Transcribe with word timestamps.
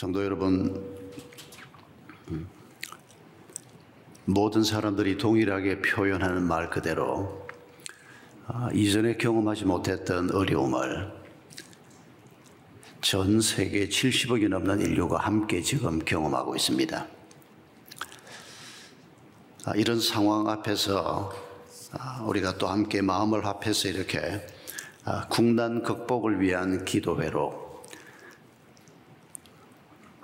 성도 0.00 0.24
여러분, 0.24 0.96
모든 4.26 4.62
사람들이 4.62 5.18
동일하게 5.18 5.82
표현하는 5.82 6.44
말 6.44 6.70
그대로 6.70 7.48
아, 8.46 8.70
이전에 8.72 9.16
경험하지 9.16 9.64
못했던 9.64 10.32
어려움을 10.32 11.12
전 13.00 13.40
세계 13.40 13.88
70억이 13.88 14.48
넘는 14.48 14.82
인류가 14.82 15.18
함께 15.18 15.62
지금 15.62 15.98
경험하고 15.98 16.54
있습니다. 16.54 17.06
아, 19.64 19.72
이런 19.74 19.98
상황 19.98 20.48
앞에서 20.48 21.32
아, 21.98 22.22
우리가 22.22 22.56
또 22.58 22.68
함께 22.68 23.02
마음을 23.02 23.44
합해서 23.44 23.88
이렇게 23.88 24.46
국난 25.28 25.82
극복을 25.82 26.40
위한 26.40 26.84
기도회로 26.84 27.67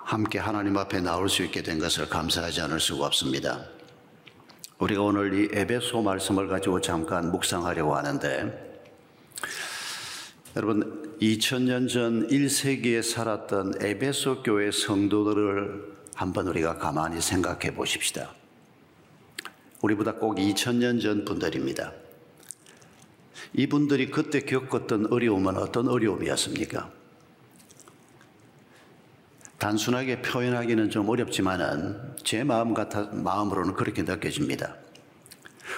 함께 0.05 0.39
하나님 0.39 0.77
앞에 0.77 1.01
나올 1.01 1.31
수 1.31 1.43
있게 1.45 1.63
된 1.63 1.79
것을 1.79 2.09
감사하지 2.11 2.61
않을 2.61 2.79
수가 2.79 3.07
없습니다. 3.07 3.65
우리가 4.79 5.01
오늘 5.01 5.33
이 5.33 5.49
에베소 5.51 6.03
말씀을 6.03 6.47
가지고 6.47 6.83
잠깐 6.83 7.31
묵상하려고 7.33 7.97
하는데 7.97 8.83
여러분 10.57 11.17
2000년 11.23 11.89
전 11.89 12.29
1세기에 12.29 13.03
살았던 13.03 13.81
에베소 13.81 14.43
교회 14.43 14.71
성도들을 14.71 15.95
한번 16.15 16.49
우리가 16.49 16.77
가만히 16.77 17.23
생각해 17.23 17.75
보십시다. 17.75 18.35
우리보다 19.81 20.15
꼭 20.17 20.37
2000년 20.37 21.01
전 21.01 21.25
분들입니다. 21.25 21.93
이분들이 23.55 24.11
그때 24.11 24.41
겪었던 24.41 25.13
어려움은 25.13 25.57
어떤 25.57 25.89
어려움이었습니까? 25.89 27.04
단순하게 29.59 30.23
표현하기는 30.23 30.91
좀 30.91 31.09
어렵지만은 31.09 31.99
제 32.23 32.45
마음 32.45 32.75
같아 32.75 33.09
마음으로는 33.13 33.75
그렇게 33.75 34.03
느껴집니다. 34.03 34.77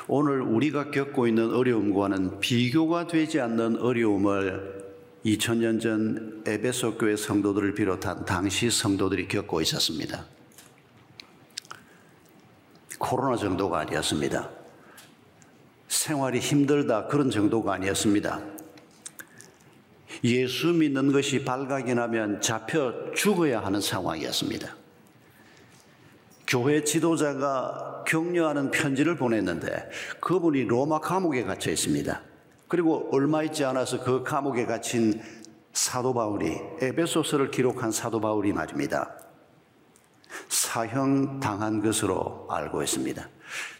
오늘 0.08 0.40
우리가 0.40 0.90
겪고 0.90 1.26
있는 1.26 1.54
어려움과는 1.54 2.40
비교가 2.40 3.06
되지 3.06 3.40
않는 3.40 3.78
어려움을 3.78 4.84
2000년 5.24 5.80
전 5.80 6.42
에베소 6.46 6.98
교회 6.98 7.16
성도들을 7.16 7.74
비롯한 7.74 8.24
당시 8.24 8.70
성도들이 8.70 9.28
겪고 9.28 9.60
있었습니다. 9.60 10.24
코로나 12.98 13.36
정도가 13.36 13.80
아니었습니다. 13.80 14.50
생활이 15.88 16.38
힘들다 16.38 17.06
그런 17.06 17.30
정도가 17.30 17.74
아니었습니다. 17.74 18.55
예수 20.24 20.68
믿는 20.68 21.12
것이 21.12 21.44
발각이 21.44 21.94
나면 21.94 22.40
잡혀 22.40 22.92
죽어야 23.14 23.64
하는 23.64 23.80
상황이었습니다. 23.80 24.74
교회 26.46 26.84
지도자가 26.84 28.04
격려하는 28.06 28.70
편지를 28.70 29.16
보냈는데 29.16 29.90
그분이 30.20 30.64
로마 30.64 31.00
감옥에 31.00 31.42
갇혀 31.44 31.72
있습니다. 31.72 32.22
그리고 32.68 33.08
얼마 33.12 33.42
있지 33.42 33.64
않아서 33.64 34.02
그 34.02 34.22
감옥에 34.22 34.64
갇힌 34.64 35.20
사도 35.72 36.14
바울이 36.14 36.56
에베소서를 36.80 37.50
기록한 37.50 37.90
사도 37.90 38.20
바울이 38.20 38.52
말입니다. 38.52 39.18
사형 40.48 41.40
당한 41.40 41.82
것으로 41.82 42.46
알고 42.50 42.82
있습니다. 42.82 43.28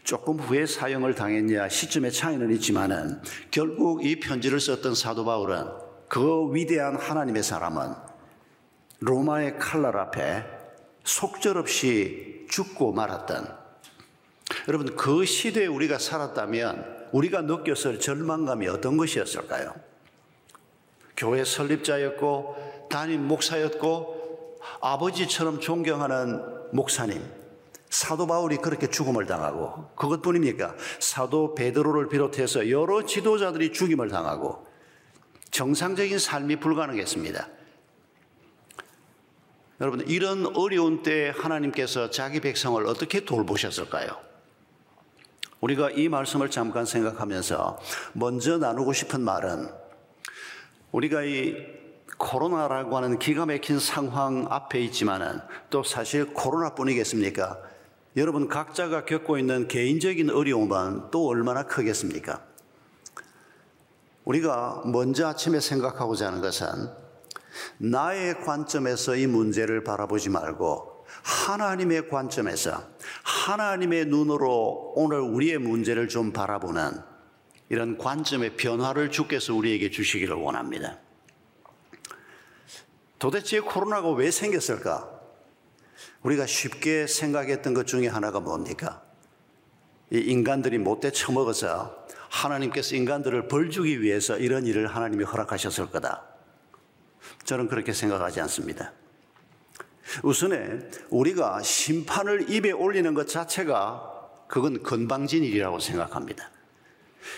조금 0.05 0.39
후에 0.39 0.67
사형을 0.67 1.15
당했냐 1.15 1.69
시점의 1.69 2.13
차이는 2.13 2.53
있지만은 2.53 3.21
결국 3.51 4.05
이 4.05 4.21
편지를 4.21 4.61
썼던 4.61 4.95
사도 4.95 5.25
바울은 5.25 5.86
그 6.09 6.55
위대한 6.55 6.97
하나님의 6.97 7.43
사람은 7.43 7.95
로마의 9.01 9.59
칼날 9.59 9.97
앞에 9.97 10.45
속절없이 11.05 12.47
죽고 12.49 12.93
말았던 12.93 13.57
여러분 14.69 14.97
그 14.97 15.25
시대에 15.25 15.67
우리가 15.67 15.99
살았다면 15.99 17.09
우리가 17.13 17.43
느꼈을 17.43 18.01
절망감이 18.01 18.67
어떤 18.69 18.97
것이었을까요? 18.97 19.75
교회 21.17 21.45
설립자였고 21.45 22.89
담임 22.91 23.27
목사였고 23.27 24.59
아버지처럼 24.81 25.61
존경하는 25.61 26.43
목사님 26.73 27.23
사도 27.89 28.27
바울이 28.27 28.59
그렇게 28.59 28.89
죽음을 28.89 29.27
당하고 29.27 29.89
그것뿐입니까? 29.95 30.75
사도 30.99 31.55
베드로를 31.55 32.09
비롯해서 32.09 32.69
여러 32.71 33.07
지도자들이 33.07 33.73
죽임을 33.73 34.09
당하고 34.09 34.67
정상적인 35.51 36.19
삶이 36.19 36.57
불가능했습니다. 36.57 37.49
여러분, 39.81 40.01
이런 40.09 40.47
어려운 40.57 41.03
때 41.03 41.33
하나님께서 41.37 42.11
자기 42.11 42.41
백성을 42.41 42.85
어떻게 42.87 43.25
돌보셨을까요? 43.25 44.27
우리가 45.61 45.91
이 45.91 46.09
말씀을 46.09 46.51
잠깐 46.51 46.85
생각하면서 46.85 47.79
먼저 48.13 48.59
나누고 48.59 48.93
싶은 48.93 49.21
말은 49.21 49.69
우리가 50.93 51.25
이 51.25 51.57
코로나라고 52.19 52.97
하는 52.97 53.19
기가 53.19 53.47
막힌 53.47 53.79
상황 53.79 54.47
앞에 54.49 54.81
있지만은 54.81 55.41
또 55.69 55.83
사실 55.83 56.33
코로나뿐이겠습니까? 56.33 57.59
여러분 58.17 58.49
각자가 58.49 59.05
겪고 59.05 59.39
있는 59.39 59.69
개인적인 59.69 60.31
어려움은 60.31 61.11
또 61.11 61.27
얼마나 61.27 61.65
크겠습니까? 61.65 62.46
우리가 64.27 64.83
먼저 64.87 65.29
아침에 65.29 65.61
생각하고자 65.61 66.27
하는 66.27 66.41
것은 66.41 66.67
나의 67.79 68.41
관점에서 68.43 69.17
이 69.17 69.27
문제를 69.27 69.85
바라보지 69.85 70.31
말고 70.31 71.07
하나님의 71.23 72.09
관점에서 72.09 72.83
하나님의 73.23 74.07
눈으로 74.07 74.93
오늘 74.97 75.21
우리의 75.21 75.59
문제를 75.59 76.09
좀 76.09 76.33
바라보는 76.33 77.01
이런 77.69 77.97
관점의 77.97 78.57
변화를 78.57 79.11
주께서 79.11 79.55
우리에게 79.55 79.91
주시기를 79.91 80.35
원합니다. 80.35 80.99
도대체 83.19 83.61
코로나가 83.61 84.11
왜 84.11 84.31
생겼을까? 84.31 85.09
우리가 86.23 86.47
쉽게 86.47 87.07
생각했던 87.07 87.75
것 87.75 87.87
중에 87.87 88.09
하나가 88.09 88.41
뭡니까? 88.41 89.03
이 90.11 90.19
인간들이 90.19 90.79
못돼 90.79 91.13
처먹어서 91.13 92.07
하나님께서 92.31 92.97
인간들을 92.97 93.49
벌 93.49 93.71
주기 93.71 94.03
위해서 94.03 94.37
이런 94.39 94.67
일을 94.67 94.87
하나님이 94.87 95.25
허락하셨을 95.25 95.91
거다. 95.91 96.23
저는 97.45 97.69
그렇게 97.69 97.93
생각하지 97.93 98.41
않습니다. 98.43 98.93
우선에 100.23 100.79
우리가 101.11 101.63
심판을 101.63 102.51
입에 102.51 102.73
올리는 102.73 103.13
것 103.15 103.29
자체가 103.29 104.13
그건 104.49 104.83
건방진 104.83 105.43
일이라고 105.43 105.81
생각합니다. 105.81 106.51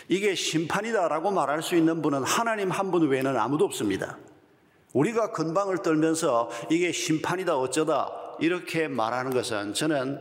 이게 0.09 0.35
심판이다라고 0.35 1.31
말할 1.31 1.63
수 1.63 1.75
있는 1.75 2.03
분은 2.03 2.23
하나님 2.25 2.71
한 2.71 2.91
분 2.91 3.09
외에는 3.09 3.37
아무도 3.39 3.65
없습니다. 3.65 4.19
우리가 4.93 5.33
건방을 5.33 5.83
떨면서 5.83 6.51
이게 6.71 6.93
심판이다 6.93 7.57
어쩌다 7.57 8.11
이렇게 8.41 8.89
말하는 8.89 9.33
것은 9.33 9.75
저는 9.75 10.19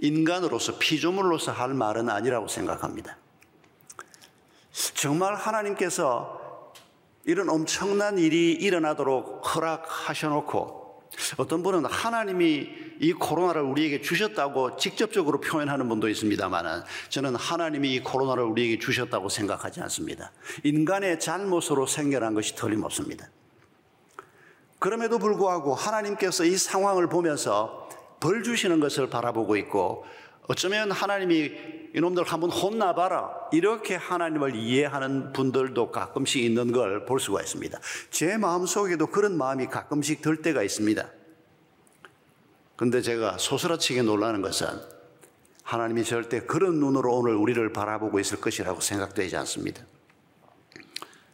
인간으로서 0.00 0.78
피조물로서 0.78 1.52
할 1.52 1.74
말은 1.74 2.08
아니라고 2.08 2.48
생각합니다. 2.48 3.16
정말 4.94 5.34
하나님께서 5.34 6.72
이런 7.24 7.48
엄청난 7.48 8.18
일이 8.18 8.52
일어나도록 8.52 9.54
허락하셔놓고 9.54 11.02
어떤 11.36 11.62
분은 11.62 11.84
하나님이 11.84 12.68
이 13.00 13.12
코로나를 13.12 13.62
우리에게 13.62 14.00
주셨다고 14.00 14.76
직접적으로 14.76 15.40
표현하는 15.40 15.88
분도 15.88 16.08
있습니다만 16.08 16.84
저는 17.08 17.34
하나님이 17.34 17.94
이 17.94 18.00
코로나를 18.00 18.44
우리에게 18.44 18.78
주셨다고 18.78 19.28
생각하지 19.28 19.80
않습니다. 19.82 20.32
인간의 20.62 21.18
잘못으로 21.18 21.86
생겨난 21.86 22.34
것이 22.34 22.54
틀림없습니다. 22.54 23.28
그럼에도 24.78 25.18
불구하고 25.18 25.74
하나님께서 25.74 26.44
이 26.44 26.56
상황을 26.56 27.08
보면서 27.08 27.88
벌 28.20 28.42
주시는 28.42 28.80
것을 28.80 29.10
바라보고 29.10 29.56
있고 29.56 30.04
어쩌면 30.48 30.90
하나님이 30.90 31.52
이놈들 31.94 32.24
한번 32.24 32.50
혼나봐라. 32.50 33.50
이렇게 33.52 33.94
하나님을 33.94 34.56
이해하는 34.56 35.32
분들도 35.32 35.90
가끔씩 35.90 36.42
있는 36.42 36.72
걸 36.72 37.06
볼 37.06 37.20
수가 37.20 37.40
있습니다. 37.42 37.78
제 38.10 38.36
마음 38.36 38.66
속에도 38.66 39.06
그런 39.06 39.36
마음이 39.36 39.66
가끔씩 39.66 40.20
들 40.22 40.42
때가 40.42 40.62
있습니다. 40.62 41.08
근데 42.76 43.02
제가 43.02 43.38
소스라치게 43.38 44.02
놀라는 44.02 44.42
것은 44.42 44.68
하나님이 45.64 46.04
절대 46.04 46.40
그런 46.40 46.80
눈으로 46.80 47.14
오늘 47.14 47.34
우리를 47.34 47.72
바라보고 47.72 48.18
있을 48.20 48.40
것이라고 48.40 48.80
생각되지 48.80 49.36
않습니다. 49.36 49.82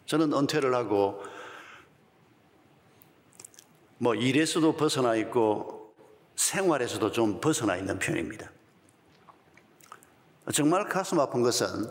저는 0.06 0.32
은퇴를 0.32 0.74
하고 0.74 1.22
뭐 3.98 4.14
일에서도 4.14 4.76
벗어나 4.76 5.14
있고 5.16 5.94
생활에서도 6.36 7.12
좀 7.12 7.40
벗어나 7.40 7.76
있는 7.76 7.98
편입니다. 7.98 8.50
정말 10.52 10.88
가슴 10.88 11.18
아픈 11.20 11.42
것은 11.42 11.86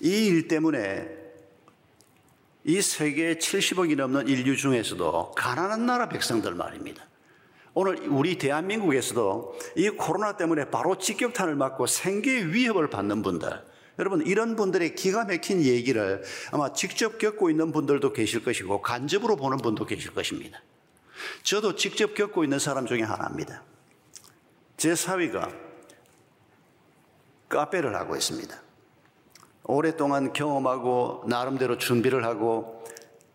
이 0.00 0.26
일 0.28 0.48
때문에 0.48 1.22
이 2.64 2.80
세계 2.80 3.34
70억이 3.34 3.96
넘는 3.96 4.28
인류 4.28 4.56
중에서도 4.56 5.32
가난한 5.32 5.86
나라 5.86 6.08
백성들 6.08 6.54
말입니다. 6.54 7.04
오늘 7.74 8.06
우리 8.08 8.36
대한민국에서도 8.38 9.58
이 9.76 9.88
코로나 9.90 10.36
때문에 10.36 10.70
바로 10.70 10.98
직격탄을 10.98 11.54
맞고 11.56 11.86
생계 11.86 12.44
위협을 12.46 12.90
받는 12.90 13.22
분들, 13.22 13.48
여러분 13.98 14.24
이런 14.26 14.56
분들의 14.56 14.94
기가 14.94 15.24
막힌 15.24 15.62
얘기를 15.62 16.22
아마 16.50 16.72
직접 16.72 17.18
겪고 17.18 17.50
있는 17.50 17.72
분들도 17.72 18.12
계실 18.12 18.44
것이고 18.44 18.82
간접으로 18.82 19.36
보는 19.36 19.58
분도 19.58 19.86
계실 19.86 20.12
것입니다. 20.12 20.62
저도 21.42 21.76
직접 21.76 22.14
겪고 22.14 22.44
있는 22.44 22.58
사람 22.58 22.86
중에 22.86 23.02
하나입니다. 23.02 23.62
제 24.76 24.94
사위가 24.94 25.50
카페를 27.52 27.94
하고 27.94 28.16
있습니다. 28.16 28.56
오랫동안 29.64 30.32
경험하고 30.32 31.24
나름대로 31.28 31.78
준비를 31.78 32.24
하고 32.24 32.82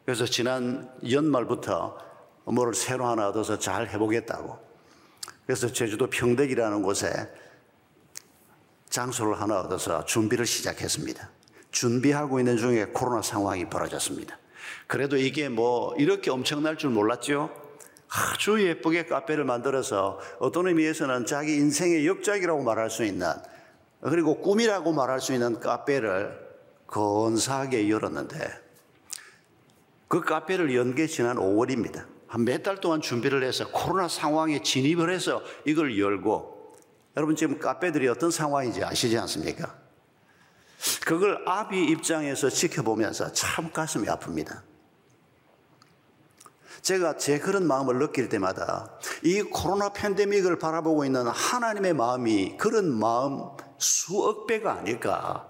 그래서 0.04 0.26
지난 0.26 0.92
연말부터 1.10 1.98
뭐를 2.46 2.74
새로 2.74 3.06
하나 3.06 3.30
얻어서 3.30 3.60
잘 3.60 3.88
해보겠다고 3.88 4.58
그래서 5.46 5.72
제주도 5.72 6.10
평택이라는 6.10 6.82
곳에 6.82 7.10
장소를 8.90 9.40
하나 9.40 9.60
얻어서 9.60 10.04
준비를 10.04 10.46
시작했습니다. 10.46 11.30
준비하고 11.72 12.40
있는 12.40 12.58
중에 12.58 12.86
코로나 12.86 13.22
상황이 13.22 13.70
벌어졌습니다. 13.70 14.40
그래도 14.88 15.18
이게 15.18 15.48
뭐 15.48 15.94
이렇게 15.98 16.32
엄청날 16.32 16.78
줄 16.78 16.90
몰랐죠? 16.90 17.52
아주 18.10 18.66
예쁘게 18.66 19.06
카페를 19.06 19.44
만들어서 19.44 20.20
어떤 20.40 20.68
의미에서는 20.68 21.26
자기 21.26 21.56
인생의 21.56 22.08
역작이라고 22.08 22.64
말할 22.64 22.90
수 22.90 23.04
있는 23.04 23.32
그리고 24.02 24.40
꿈이라고 24.42 24.94
말할 24.94 25.20
수 25.22 25.34
있는 25.34 25.60
카페를 25.60 26.48
건사하게 26.88 27.90
열었는데 27.90 28.38
그 30.08 30.22
카페를 30.22 30.74
연 30.76 30.96
게 30.96 31.08
지난 31.08 31.38
5월입니다. 31.38 32.06
한 32.28 32.42
몇 32.44 32.64
달 32.64 32.80
동안 32.80 33.02
준비를 33.02 33.44
해서 33.44 33.70
코로나 33.72 34.08
상황에 34.08 34.62
진입을 34.62 35.10
해서 35.10 35.42
이걸 35.66 35.98
열고 35.98 36.76
여러분 37.16 37.36
지금 37.36 37.58
카페들이 37.58 38.08
어떤 38.08 38.30
상황인지 38.32 38.84
아시지 38.84 39.18
않습니까? 39.18 39.76
그걸 41.06 41.44
아비 41.48 41.86
입장에서 41.86 42.50
지켜보면서 42.50 43.32
참 43.34 43.72
가슴이 43.72 44.08
아픕니다. 44.08 44.62
제가 46.82 47.18
제 47.18 47.40
그런 47.40 47.66
마음을 47.68 47.98
느낄 47.98 48.30
때마다 48.30 48.92
이 49.24 49.42
코로나 49.42 49.90
팬데믹을 49.92 50.60
바라보고 50.60 51.06
있는 51.06 51.28
하나님의 51.28 51.94
마음이 51.94 52.58
그런 52.58 52.94
마음 52.94 53.50
수억 53.78 54.48
배가 54.48 54.74
아닐까. 54.74 55.48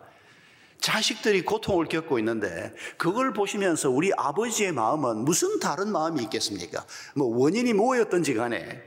자식들이 0.79 1.43
고통을 1.43 1.87
겪고 1.87 2.19
있는데 2.19 2.73
그걸 2.97 3.33
보시면서 3.33 3.89
우리 3.89 4.11
아버지의 4.15 4.71
마음은 4.71 5.25
무슨 5.25 5.59
다른 5.59 5.91
마음이 5.91 6.21
있겠습니까? 6.23 6.85
뭐 7.15 7.35
원인이 7.35 7.73
뭐였던지 7.73 8.33
간에 8.35 8.83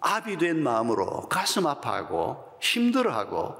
아비 0.00 0.38
된 0.38 0.62
마음으로 0.62 1.28
가슴 1.28 1.66
아파하고 1.66 2.58
힘들어하고 2.60 3.56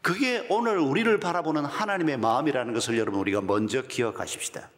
그게 0.00 0.46
오늘 0.50 0.78
우리를 0.78 1.18
바라보는 1.20 1.64
하나님의 1.64 2.18
마음이라는 2.18 2.74
것을 2.74 2.98
여러분 2.98 3.20
우리가 3.20 3.40
먼저 3.40 3.82
기억하십시다. 3.82 4.70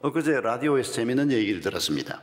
엊그제 0.00 0.40
라디오에서 0.40 0.92
재밌는 0.92 1.32
얘기를 1.32 1.60
들었습니다. 1.60 2.22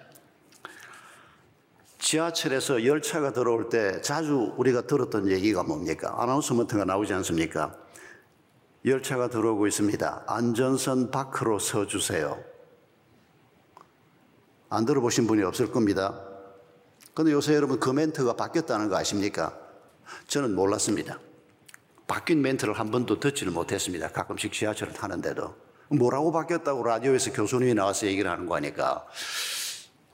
지하철에서 1.99 2.85
열차가 2.85 3.33
들어올 3.33 3.69
때 3.69 4.01
자주 4.01 4.53
우리가 4.57 4.81
들었던 4.81 5.29
얘기가 5.29 5.63
뭡니까? 5.63 6.15
아나운서먼트가 6.17 6.85
나오지 6.85 7.13
않습니까? 7.13 7.75
열차가 8.85 9.29
들어오고 9.29 9.67
있습니다. 9.67 10.23
안전선 10.27 11.11
밖으로 11.11 11.59
서주세요. 11.59 12.41
안 14.69 14.85
들어보신 14.85 15.27
분이 15.27 15.44
없을 15.44 15.71
겁니다. 15.71 16.21
근데 17.13 17.31
요새 17.31 17.55
여러분 17.55 17.79
그 17.79 17.89
멘트가 17.89 18.35
바뀌었다는 18.35 18.89
거 18.89 18.97
아십니까? 18.97 19.57
저는 20.27 20.55
몰랐습니다. 20.55 21.19
바뀐 22.05 22.41
멘트를 22.41 22.73
한 22.73 22.91
번도 22.91 23.19
듣지를 23.19 23.51
못했습니다. 23.51 24.09
가끔씩 24.09 24.53
지하철을 24.53 24.94
타는데도. 24.94 25.55
뭐라고 25.89 26.31
바뀌었다고 26.31 26.83
라디오에서 26.83 27.33
교수님이 27.33 27.73
나와서 27.73 28.07
얘기를 28.07 28.29
하는 28.29 28.45
거니까. 28.45 29.05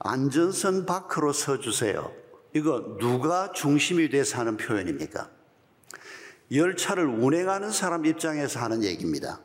안전선 0.04 0.84
밖으로 0.84 1.32
서주세요. 1.32 2.12
이거 2.52 2.98
누가 3.00 3.52
중심이 3.52 4.10
돼서 4.10 4.38
하는 4.38 4.58
표현입니까? 4.58 5.30
열차를 6.52 7.06
운행하는 7.06 7.70
사람 7.70 8.04
입장에서 8.04 8.60
하는 8.60 8.84
얘기입니다. 8.84 9.40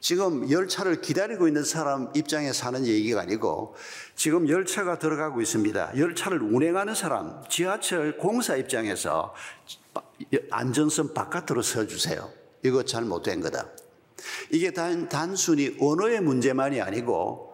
지금 0.00 0.50
열차를 0.50 1.00
기다리고 1.00 1.48
있는 1.48 1.64
사람 1.64 2.10
입장에서 2.14 2.66
하는 2.66 2.84
얘기가 2.86 3.22
아니고 3.22 3.74
지금 4.14 4.50
열차가 4.50 4.98
들어가고 4.98 5.40
있습니다. 5.40 5.96
열차를 5.96 6.42
운행하는 6.42 6.94
사람, 6.94 7.42
지하철 7.48 8.18
공사 8.18 8.54
입장에서 8.56 9.32
안전선 10.50 11.14
바깥으로 11.14 11.62
서주세요. 11.62 12.28
이거 12.64 12.84
잘못된 12.84 13.40
거다. 13.40 13.66
이게 14.50 14.72
단, 14.72 15.08
단순히 15.08 15.74
언어의 15.80 16.20
문제만이 16.20 16.82
아니고 16.82 17.51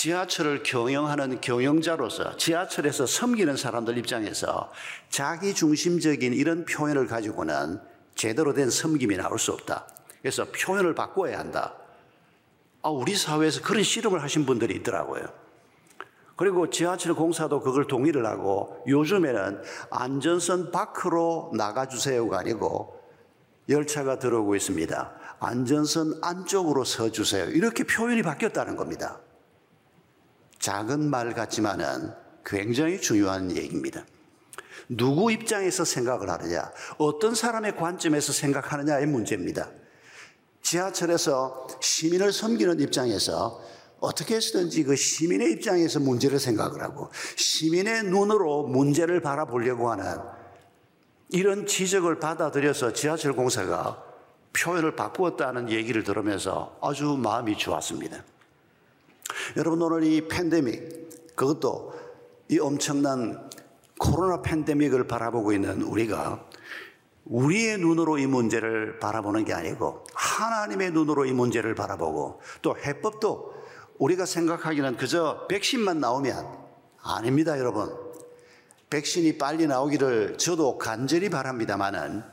지하철을 0.00 0.62
경영하는 0.62 1.42
경영자로서 1.42 2.38
지하철에서 2.38 3.04
섬기는 3.04 3.54
사람들 3.58 3.98
입장에서 3.98 4.72
자기 5.10 5.52
중심적인 5.52 6.32
이런 6.32 6.64
표현을 6.64 7.06
가지고는 7.06 7.78
제대로 8.14 8.54
된 8.54 8.70
섬김이 8.70 9.18
나올 9.18 9.38
수 9.38 9.52
없다. 9.52 9.86
그래서 10.22 10.46
표현을 10.46 10.94
바꿔야 10.94 11.38
한다. 11.38 11.74
아, 12.80 12.88
우리 12.88 13.14
사회에서 13.14 13.60
그런 13.60 13.82
실험을 13.82 14.22
하신 14.22 14.46
분들이 14.46 14.74
있더라고요. 14.76 15.22
그리고 16.34 16.70
지하철 16.70 17.12
공사도 17.12 17.60
그걸 17.60 17.86
동의를 17.86 18.24
하고 18.24 18.82
요즘에는 18.88 19.62
안전선 19.90 20.70
밖으로 20.70 21.52
나가주세요가 21.54 22.38
아니고 22.38 22.98
열차가 23.68 24.18
들어오고 24.18 24.56
있습니다. 24.56 25.12
안전선 25.40 26.20
안쪽으로 26.22 26.84
서주세요. 26.84 27.50
이렇게 27.50 27.84
표현이 27.84 28.22
바뀌었다는 28.22 28.76
겁니다. 28.76 29.20
작은 30.60 31.10
말 31.10 31.34
같지만은 31.34 32.12
굉장히 32.44 33.00
중요한 33.00 33.56
얘기입니다. 33.56 34.04
누구 34.88 35.32
입장에서 35.32 35.84
생각을 35.84 36.28
하느냐, 36.30 36.70
어떤 36.98 37.34
사람의 37.34 37.76
관점에서 37.76 38.32
생각하느냐의 38.32 39.06
문제입니다. 39.06 39.70
지하철에서 40.62 41.66
시민을 41.80 42.32
섬기는 42.32 42.80
입장에서 42.80 43.60
어떻게 44.00 44.36
해서든지 44.36 44.84
그 44.84 44.96
시민의 44.96 45.52
입장에서 45.52 46.00
문제를 46.00 46.38
생각을 46.38 46.82
하고 46.82 47.10
시민의 47.36 48.04
눈으로 48.04 48.64
문제를 48.64 49.20
바라보려고 49.20 49.90
하는 49.90 50.18
이런 51.30 51.66
지적을 51.66 52.18
받아들여서 52.18 52.92
지하철 52.92 53.34
공사가 53.34 54.02
표현을 54.52 54.96
바꾸었다는 54.96 55.70
얘기를 55.70 56.02
들으면서 56.02 56.76
아주 56.82 57.16
마음이 57.16 57.56
좋았습니다. 57.56 58.24
여러분 59.56 59.80
오늘 59.82 60.04
이 60.04 60.28
팬데믹 60.28 61.34
그것도 61.36 61.92
이 62.48 62.58
엄청난 62.58 63.50
코로나 63.98 64.42
팬데믹을 64.42 65.06
바라보고 65.06 65.52
있는 65.52 65.82
우리가 65.82 66.44
우리의 67.24 67.78
눈으로 67.78 68.18
이 68.18 68.26
문제를 68.26 68.98
바라보는 68.98 69.44
게 69.44 69.52
아니고 69.52 70.04
하나님의 70.14 70.90
눈으로 70.92 71.26
이 71.26 71.32
문제를 71.32 71.74
바라보고 71.74 72.40
또 72.62 72.76
해법도 72.76 73.54
우리가 73.98 74.24
생각하기는 74.26 74.96
그저 74.96 75.46
백신만 75.48 76.00
나오면 76.00 76.58
아닙니다, 77.02 77.58
여러분. 77.58 77.94
백신이 78.88 79.38
빨리 79.38 79.66
나오기를 79.66 80.38
저도 80.38 80.78
간절히 80.78 81.28
바랍니다만은 81.28 82.24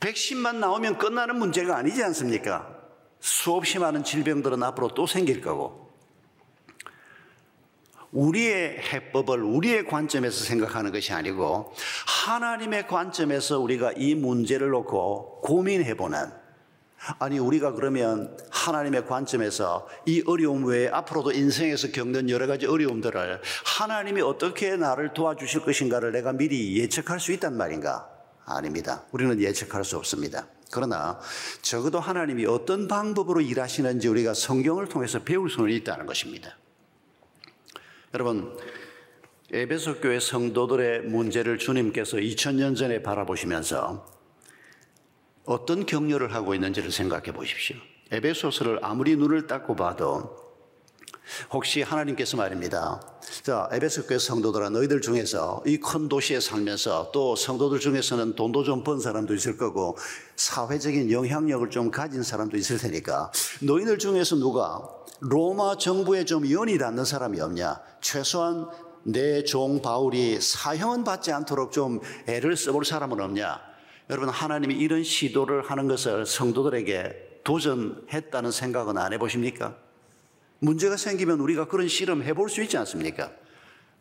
백신만 0.00 0.60
나오면 0.60 0.98
끝나는 0.98 1.38
문제가 1.38 1.76
아니지 1.76 2.02
않습니까? 2.04 2.68
수없이 3.20 3.78
많은 3.78 4.04
질병들은 4.04 4.62
앞으로 4.62 4.88
또 4.88 5.06
생길 5.06 5.40
거고 5.40 5.85
우리의 8.12 8.78
해법을 8.78 9.42
우리의 9.42 9.86
관점에서 9.86 10.44
생각하는 10.44 10.92
것이 10.92 11.12
아니고 11.12 11.72
하나님의 12.06 12.86
관점에서 12.86 13.58
우리가 13.60 13.92
이 13.96 14.14
문제를 14.14 14.70
놓고 14.70 15.40
고민해 15.42 15.96
보는 15.96 16.30
아니 17.18 17.38
우리가 17.38 17.72
그러면 17.72 18.36
하나님의 18.50 19.06
관점에서 19.06 19.86
이 20.06 20.22
어려움 20.26 20.64
외에 20.64 20.88
앞으로도 20.88 21.32
인생에서 21.32 21.88
겪는 21.92 22.30
여러 22.30 22.46
가지 22.46 22.66
어려움들을 22.66 23.40
하나님이 23.64 24.22
어떻게 24.22 24.76
나를 24.76 25.12
도와주실 25.12 25.60
것인가를 25.62 26.12
내가 26.12 26.32
미리 26.32 26.78
예측할 26.80 27.20
수 27.20 27.32
있단 27.32 27.56
말인가? 27.56 28.08
아닙니다. 28.44 29.04
우리는 29.12 29.40
예측할 29.40 29.84
수 29.84 29.96
없습니다. 29.96 30.46
그러나 30.72 31.20
적어도 31.62 32.00
하나님이 32.00 32.46
어떤 32.46 32.88
방법으로 32.88 33.40
일하시는지 33.40 34.08
우리가 34.08 34.34
성경을 34.34 34.88
통해서 34.88 35.22
배울 35.22 35.50
수는 35.50 35.70
있다는 35.70 36.06
것입니다. 36.06 36.56
여러분, 38.16 38.56
에베소 39.52 40.00
교회 40.00 40.18
성도들의 40.18 41.02
문제를 41.02 41.58
주님께서 41.58 42.16
2000년 42.16 42.74
전에 42.74 43.02
바라보시면서 43.02 44.06
어떤 45.44 45.84
격려를 45.84 46.32
하고 46.34 46.54
있는지를 46.54 46.90
생각해 46.92 47.32
보십시오. 47.32 47.76
에베소서를 48.10 48.78
아무리 48.80 49.16
눈을 49.16 49.46
닦고 49.46 49.76
봐도 49.76 50.34
혹시 51.52 51.82
하나님께서 51.82 52.38
말입니다. 52.38 53.02
자, 53.42 53.68
에베소 53.70 54.06
교회 54.06 54.18
성도들아 54.18 54.70
너희들 54.70 55.02
중에서 55.02 55.62
이 55.66 55.76
큰 55.78 56.08
도시에 56.08 56.40
살면서 56.40 57.10
또 57.12 57.36
성도들 57.36 57.80
중에서는 57.80 58.34
돈도 58.34 58.64
좀 58.64 58.82
번 58.82 58.98
사람도 58.98 59.34
있을 59.34 59.58
거고 59.58 59.98
사회적인 60.36 61.10
영향력을 61.12 61.68
좀 61.68 61.90
가진 61.90 62.22
사람도 62.22 62.56
있을 62.56 62.78
테니까 62.78 63.30
너희들 63.60 63.98
중에서 63.98 64.36
누가 64.36 64.95
로마 65.20 65.76
정부에 65.76 66.24
좀 66.24 66.50
연이 66.50 66.78
닿는 66.78 67.04
사람이 67.04 67.40
없냐? 67.40 67.80
최소한 68.00 68.68
내 69.02 69.44
종 69.44 69.80
바울이 69.82 70.40
사형은 70.40 71.04
받지 71.04 71.30
않도록 71.32 71.70
좀 71.70 72.00
애를 72.26 72.56
써볼 72.56 72.84
사람은 72.84 73.20
없냐? 73.20 73.60
여러분 74.10 74.28
하나님이 74.28 74.74
이런 74.74 75.04
시도를 75.04 75.62
하는 75.62 75.88
것을 75.88 76.26
성도들에게 76.26 77.40
도전했다는 77.44 78.50
생각은 78.50 78.98
안 78.98 79.12
해보십니까? 79.12 79.76
문제가 80.58 80.96
생기면 80.96 81.38
우리가 81.40 81.68
그런 81.68 81.86
실험 81.86 82.22
해볼 82.22 82.48
수 82.48 82.62
있지 82.62 82.76
않습니까? 82.78 83.30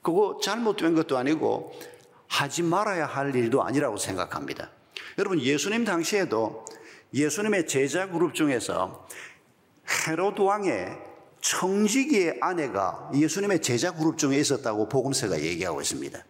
그거 0.02 0.40
잘못된 0.42 0.96
것도 0.96 1.18
아니고 1.18 1.74
하지 2.28 2.64
말아야 2.64 3.06
할 3.06 3.36
일도 3.36 3.64
아니라고 3.64 3.98
생각합니다. 3.98 4.72
여러분 5.20 5.40
예수님 5.40 5.86
당시에도 5.86 6.66
예수님의 7.14 7.68
제자 7.68 8.10
그룹 8.10 8.34
중에서 8.34 9.08
헤로드 10.08 10.42
왕의 10.42 10.98
청지기의 11.42 12.40
아내가 12.42 13.10
예수님의 13.14 13.62
제자 13.62 13.94
그룹 13.94 14.18
중에 14.18 14.40
있었다고 14.40 14.90
복음서가 14.90 15.40
얘기하고 15.40 15.82
있습니다. 15.82 16.26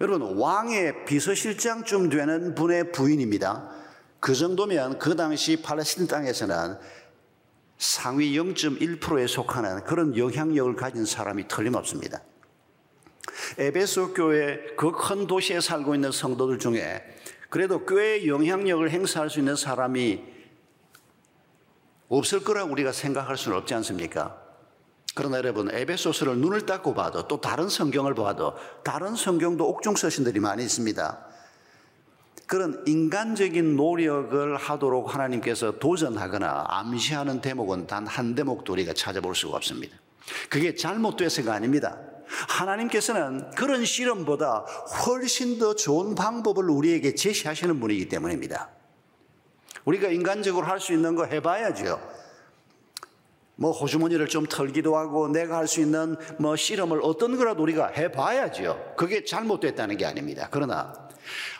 여러분 0.00 0.38
왕의 0.38 1.04
비서실장쯤 1.04 2.10
되는 2.10 2.54
분의 2.54 2.92
부인입니다. 2.92 3.70
그 4.20 4.34
정도면 4.34 4.98
그 4.98 5.16
당시 5.16 5.60
팔레스틴 5.60 6.06
땅에서는 6.06 6.76
상위 7.78 8.38
0.1%에 8.38 9.26
속하는 9.26 9.84
그런 9.84 10.16
영향력을 10.16 10.74
가진 10.76 11.04
사람이 11.04 11.48
틀림없습니다. 11.48 12.22
에베소 13.58 14.14
교회 14.14 14.58
그 14.76 14.92
큰 14.92 15.26
도시에 15.26 15.60
살고 15.60 15.94
있는 15.94 16.12
성도들 16.12 16.58
중에 16.58 17.02
그래도 17.50 17.84
교회의 17.84 18.26
영향력을 18.26 18.88
행사할 18.90 19.28
수 19.28 19.38
있는 19.40 19.56
사람이 19.56 20.33
없을 22.08 22.44
거라고 22.44 22.70
우리가 22.72 22.92
생각할 22.92 23.36
수는 23.36 23.56
없지 23.58 23.74
않습니까? 23.74 24.40
그러나 25.14 25.38
여러분 25.38 25.70
에베소서를 25.72 26.38
눈을 26.38 26.66
닦고 26.66 26.94
봐도 26.94 27.28
또 27.28 27.40
다른 27.40 27.68
성경을 27.68 28.14
봐도 28.14 28.54
다른 28.82 29.14
성경도 29.14 29.68
옥중 29.68 29.94
서신들이 29.96 30.40
많이 30.40 30.64
있습니다. 30.64 31.26
그런 32.46 32.82
인간적인 32.86 33.76
노력을 33.76 34.56
하도록 34.56 35.14
하나님께서 35.14 35.78
도전하거나 35.78 36.66
암시하는 36.68 37.40
대목은 37.40 37.86
단 37.86 38.06
한 38.06 38.34
대목도 38.34 38.72
우리가 38.72 38.92
찾아볼 38.92 39.34
수가 39.34 39.56
없습니다. 39.56 39.96
그게 40.50 40.74
잘못돼서가 40.74 41.54
아닙니다. 41.54 41.96
하나님께서는 42.48 43.50
그런 43.52 43.84
실험보다 43.84 44.64
훨씬 45.06 45.58
더 45.58 45.74
좋은 45.74 46.14
방법을 46.14 46.68
우리에게 46.68 47.14
제시하시는 47.14 47.78
분이기 47.80 48.08
때문입니다. 48.08 48.68
우리가 49.84 50.08
인간적으로 50.08 50.66
할 50.66 50.80
수 50.80 50.92
있는 50.92 51.14
거 51.14 51.24
해봐야죠. 51.24 52.00
뭐 53.56 53.70
호주머니를 53.70 54.26
좀 54.28 54.46
털기도 54.46 54.96
하고 54.96 55.28
내가 55.28 55.58
할 55.58 55.68
수 55.68 55.80
있는 55.80 56.16
뭐 56.38 56.56
실험을 56.56 57.00
어떤 57.02 57.36
거라도 57.36 57.62
우리가 57.62 57.88
해봐야죠. 57.88 58.94
그게 58.96 59.24
잘못됐다는 59.24 59.96
게 59.96 60.06
아닙니다. 60.06 60.48
그러나 60.50 60.92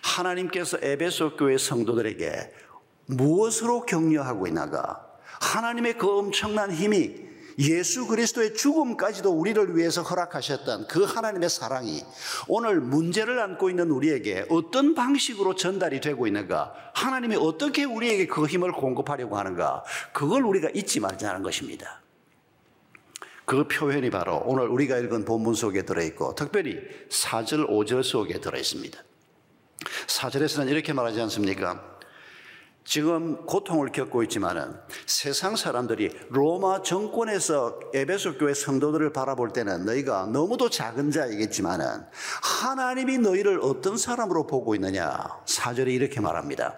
하나님께서 0.03 0.79
에베소 0.83 1.37
교회 1.37 1.57
성도들에게 1.57 2.53
무엇으로 3.07 3.87
격려하고 3.87 4.47
있나가? 4.47 5.07
하나님의 5.41 5.99
그 5.99 6.19
엄청난 6.19 6.73
힘이 6.73 7.23
예수 7.59 8.07
그리스도의 8.07 8.55
죽음까지도 8.55 9.31
우리를 9.31 9.77
위해서 9.77 10.03
허락하셨던 10.03 10.89
그 10.89 11.05
하나님의 11.05 11.49
사랑이 11.49 12.03
오늘 12.49 12.81
문제를 12.81 13.39
안고 13.39 13.71
있는 13.71 13.91
우리에게 13.91 14.47
어떤 14.51 14.95
방식으로 14.95 15.55
전달이 15.55 16.01
되고 16.01 16.27
있는가? 16.27 16.75
하나님이 16.95 17.37
어떻게 17.37 17.85
우리에게 17.85 18.27
그 18.27 18.47
힘을 18.47 18.73
공급하려고 18.73 19.39
하는가? 19.39 19.85
그걸 20.13 20.45
우리가 20.45 20.71
잊지 20.75 21.01
말자는 21.01 21.43
것입니다. 21.43 22.03
그 23.45 23.69
표현이 23.69 24.11
바로 24.11 24.43
오늘 24.47 24.69
우리가 24.69 24.99
읽은 24.99 25.25
본문 25.25 25.55
속에 25.55 25.83
들어있고 25.83 26.35
특별히 26.35 26.79
4절, 27.11 27.69
5절 27.69 28.03
속에 28.03 28.41
들어있습니다. 28.41 28.99
4절에서는 30.07 30.71
이렇게 30.71 30.93
말하지 30.93 31.21
않습니까? 31.23 31.94
지금 32.85 33.47
고통을 33.47 33.93
겪고 33.93 34.23
있지만은 34.25 34.79
세상 35.07 35.57
사람들이 35.57 36.11
로마 36.29 36.83
정권에서 36.83 37.81
에베소 37.95 38.37
교회 38.37 38.53
성도들을 38.53 39.13
바라볼 39.13 39.53
때는 39.53 39.87
너희가 39.87 40.27
너무도 40.27 40.69
작은 40.69 41.11
자이겠지만은 41.11 42.05
하나님이 42.43 43.19
너희를 43.19 43.61
어떤 43.63 43.97
사람으로 43.97 44.47
보고 44.47 44.75
있느냐? 44.75 45.27
사절에 45.47 45.93
이렇게 45.93 46.21
말합니다. 46.21 46.77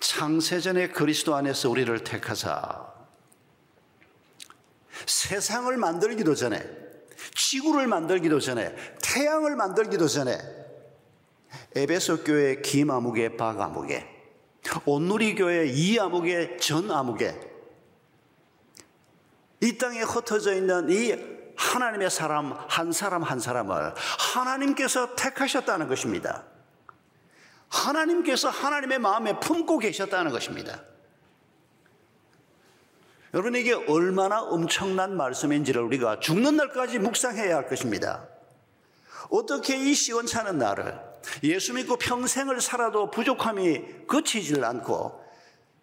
창세전에 0.00 0.88
그리스도 0.88 1.34
안에서 1.34 1.68
우리를 1.68 2.02
택하사 2.04 2.86
세상을 5.04 5.76
만들기도 5.76 6.34
전에 6.34 6.66
지구를 7.34 7.86
만들기도 7.86 8.40
전에 8.40 8.74
태양을 9.02 9.56
만들기도 9.56 10.08
전에 10.08 10.55
에베소 11.74 12.24
교회 12.24 12.60
김아무개 12.60 13.36
박아무개 13.36 14.06
온누리 14.84 15.34
교회 15.34 15.66
이아무개 15.66 16.56
전아무개 16.56 17.34
이 19.62 19.78
땅에 19.78 20.02
흩어져 20.02 20.54
있는 20.54 20.90
이 20.90 21.36
하나님의 21.56 22.10
사람 22.10 22.52
한 22.52 22.92
사람 22.92 23.22
한 23.22 23.40
사람을 23.40 23.94
하나님께서 24.34 25.14
택하셨다는 25.14 25.88
것입니다. 25.88 26.44
하나님께서 27.68 28.48
하나님의 28.48 28.98
마음에 28.98 29.40
품고 29.40 29.78
계셨다는 29.78 30.30
것입니다. 30.30 30.82
여러분 33.34 33.54
이게 33.54 33.72
얼마나 33.72 34.40
엄청난 34.40 35.16
말씀인지를 35.16 35.82
우리가 35.82 36.20
죽는 36.20 36.56
날까지 36.56 36.98
묵상해야 36.98 37.56
할 37.56 37.68
것입니다. 37.68 38.28
어떻게 39.30 39.76
이 39.76 39.94
시원찮은 39.94 40.58
나를 40.58 40.98
예수 41.42 41.74
믿고 41.74 41.96
평생을 41.96 42.60
살아도 42.60 43.10
부족함이 43.10 44.06
그치질 44.06 44.64
않고 44.64 45.26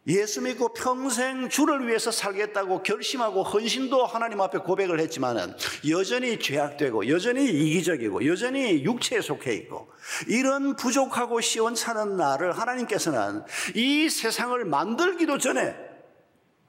예수 0.08 0.42
믿고 0.42 0.74
평생 0.74 1.48
주를 1.48 1.88
위해서 1.88 2.12
살겠다고 2.12 2.84
결심하고 2.84 3.44
헌신도 3.44 4.06
하나님 4.06 4.42
앞에 4.42 4.58
고백을 4.58 5.00
했지만은 5.00 5.56
여전히 5.90 6.40
죄악되고 6.40 7.08
여전히 7.08 7.46
이기적이고 7.46 8.28
여전히 8.28 8.84
육체에 8.84 9.22
속해 9.22 9.54
있고 9.54 9.90
이런 10.28 10.76
부족하고 10.76 11.40
시원찮은 11.40 12.18
나를 12.18 12.52
하나님께서는 12.52 13.44
이 13.76 14.10
세상을 14.10 14.66
만들기도 14.66 15.38
전에 15.38 15.74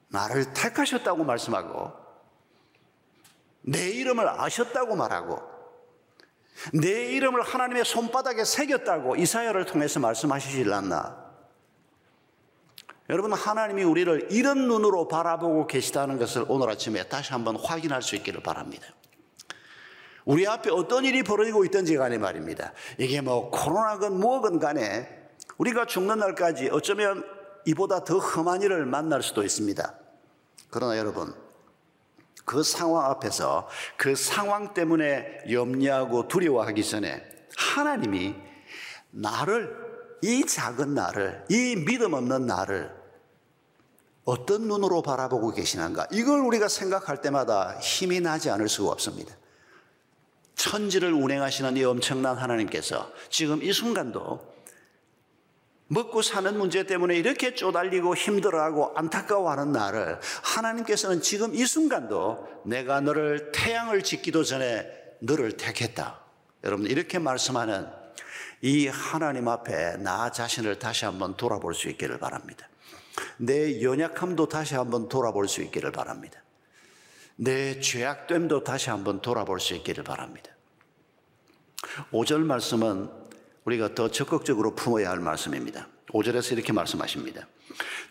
나를 0.08 0.54
택하셨다고 0.54 1.24
말씀하고 1.24 1.92
내 3.62 3.90
이름을 3.90 4.28
아셨다고 4.28 4.94
말하고 4.94 5.53
내 6.72 7.12
이름을 7.12 7.42
하나님의 7.42 7.84
손바닥에 7.84 8.44
새겼다고 8.44 9.16
이사야를 9.16 9.66
통해서 9.66 10.00
말씀하시질 10.00 10.72
않나? 10.72 11.24
여러분 13.10 13.32
하나님이 13.32 13.84
우리를 13.84 14.28
이런 14.30 14.66
눈으로 14.66 15.08
바라보고 15.08 15.66
계시다는 15.66 16.18
것을 16.18 16.46
오늘 16.48 16.70
아침에 16.70 17.02
다시 17.04 17.32
한번 17.32 17.56
확인할 17.56 18.02
수 18.02 18.16
있기를 18.16 18.42
바랍니다. 18.42 18.86
우리 20.24 20.46
앞에 20.46 20.70
어떤 20.70 21.04
일이 21.04 21.22
벌어지고 21.22 21.66
있든지 21.66 21.96
간에 21.96 22.16
말입니다. 22.16 22.72
이게 22.96 23.20
뭐 23.20 23.50
코로나건 23.50 24.18
뭐건 24.20 24.58
간에 24.58 25.06
우리가 25.58 25.84
죽는 25.84 26.18
날까지 26.18 26.70
어쩌면 26.72 27.24
이보다 27.66 28.04
더 28.04 28.18
험한 28.18 28.62
일을 28.62 28.86
만날 28.86 29.22
수도 29.22 29.42
있습니다. 29.42 29.94
그러나 30.70 30.96
여러분 30.96 31.34
그 32.44 32.62
상황 32.62 33.10
앞에서 33.10 33.68
그 33.96 34.14
상황 34.16 34.74
때문에 34.74 35.44
염려하고 35.50 36.28
두려워하기 36.28 36.84
전에 36.84 37.22
하나님이 37.56 38.34
나를, 39.10 39.74
이 40.22 40.44
작은 40.44 40.94
나를, 40.94 41.44
이 41.48 41.76
믿음 41.76 42.14
없는 42.14 42.46
나를 42.46 42.94
어떤 44.24 44.62
눈으로 44.62 45.02
바라보고 45.02 45.52
계시는가? 45.52 46.08
이걸 46.10 46.40
우리가 46.40 46.68
생각할 46.68 47.20
때마다 47.20 47.78
힘이 47.78 48.20
나지 48.20 48.50
않을 48.50 48.68
수가 48.68 48.90
없습니다. 48.92 49.34
천지를 50.54 51.12
운행하시는 51.12 51.76
이 51.76 51.84
엄청난 51.84 52.36
하나님께서 52.36 53.10
지금 53.28 53.62
이 53.62 53.72
순간도 53.72 54.53
먹고 55.94 56.22
사는 56.22 56.58
문제 56.58 56.84
때문에 56.84 57.16
이렇게 57.16 57.54
쪼달리고 57.54 58.16
힘들어하고 58.16 58.92
안타까워하는 58.96 59.70
나를 59.70 60.18
하나님께서는 60.42 61.22
지금 61.22 61.54
이 61.54 61.64
순간도 61.64 62.62
내가 62.64 63.00
너를 63.00 63.52
태양을 63.52 64.02
짓기도 64.02 64.42
전에 64.42 64.86
너를 65.20 65.52
택했다. 65.56 66.20
여러분 66.64 66.86
이렇게 66.86 67.20
말씀하는 67.20 67.86
이 68.60 68.88
하나님 68.88 69.46
앞에 69.46 69.98
나 69.98 70.32
자신을 70.32 70.80
다시 70.80 71.04
한번 71.04 71.36
돌아볼 71.36 71.74
수 71.74 71.88
있기를 71.88 72.18
바랍니다. 72.18 72.68
내 73.36 73.80
연약함도 73.80 74.48
다시 74.48 74.74
한번 74.74 75.08
돌아볼 75.08 75.46
수 75.46 75.62
있기를 75.62 75.92
바랍니다. 75.92 76.42
내 77.36 77.78
죄악됨도 77.78 78.64
다시 78.64 78.90
한번 78.90 79.20
돌아볼 79.20 79.60
수 79.60 79.74
있기를 79.74 80.02
바랍니다. 80.02 80.50
5절 82.10 82.40
말씀은 82.40 83.23
우리가 83.64 83.94
더 83.94 84.10
적극적으로 84.10 84.74
품어야 84.74 85.10
할 85.10 85.20
말씀입니다. 85.20 85.88
5절에서 86.08 86.52
이렇게 86.52 86.72
말씀하십니다. 86.72 87.46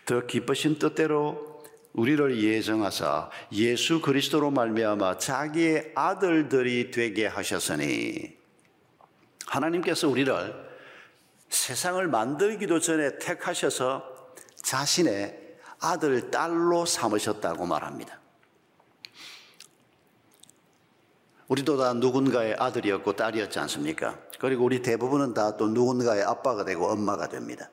더 0.04 0.26
기쁘신 0.26 0.78
뜻대로 0.78 1.62
우리를 1.92 2.42
예정하사 2.42 3.30
예수 3.52 4.00
그리스도로 4.00 4.50
말미암아 4.50 5.18
자기의 5.18 5.92
아들들이 5.94 6.90
되게 6.90 7.26
하셨으니 7.26 8.36
하나님께서 9.46 10.08
우리를 10.08 10.64
세상을 11.48 12.06
만들기도 12.08 12.80
전에 12.80 13.18
택하셔서 13.18 14.04
자신의 14.56 15.44
아들, 15.78 16.30
딸로 16.30 16.84
삼으셨다고 16.84 17.66
말합니다. 17.66 18.23
우리도 21.54 21.76
다 21.76 21.92
누군가의 21.92 22.56
아들이었고 22.58 23.12
딸이었지 23.14 23.60
않습니까? 23.60 24.18
그리고 24.40 24.64
우리 24.64 24.82
대부분은 24.82 25.34
다 25.34 25.56
또 25.56 25.68
누군가의 25.68 26.24
아빠가 26.24 26.64
되고 26.64 26.86
엄마가 26.88 27.28
됩니다. 27.28 27.70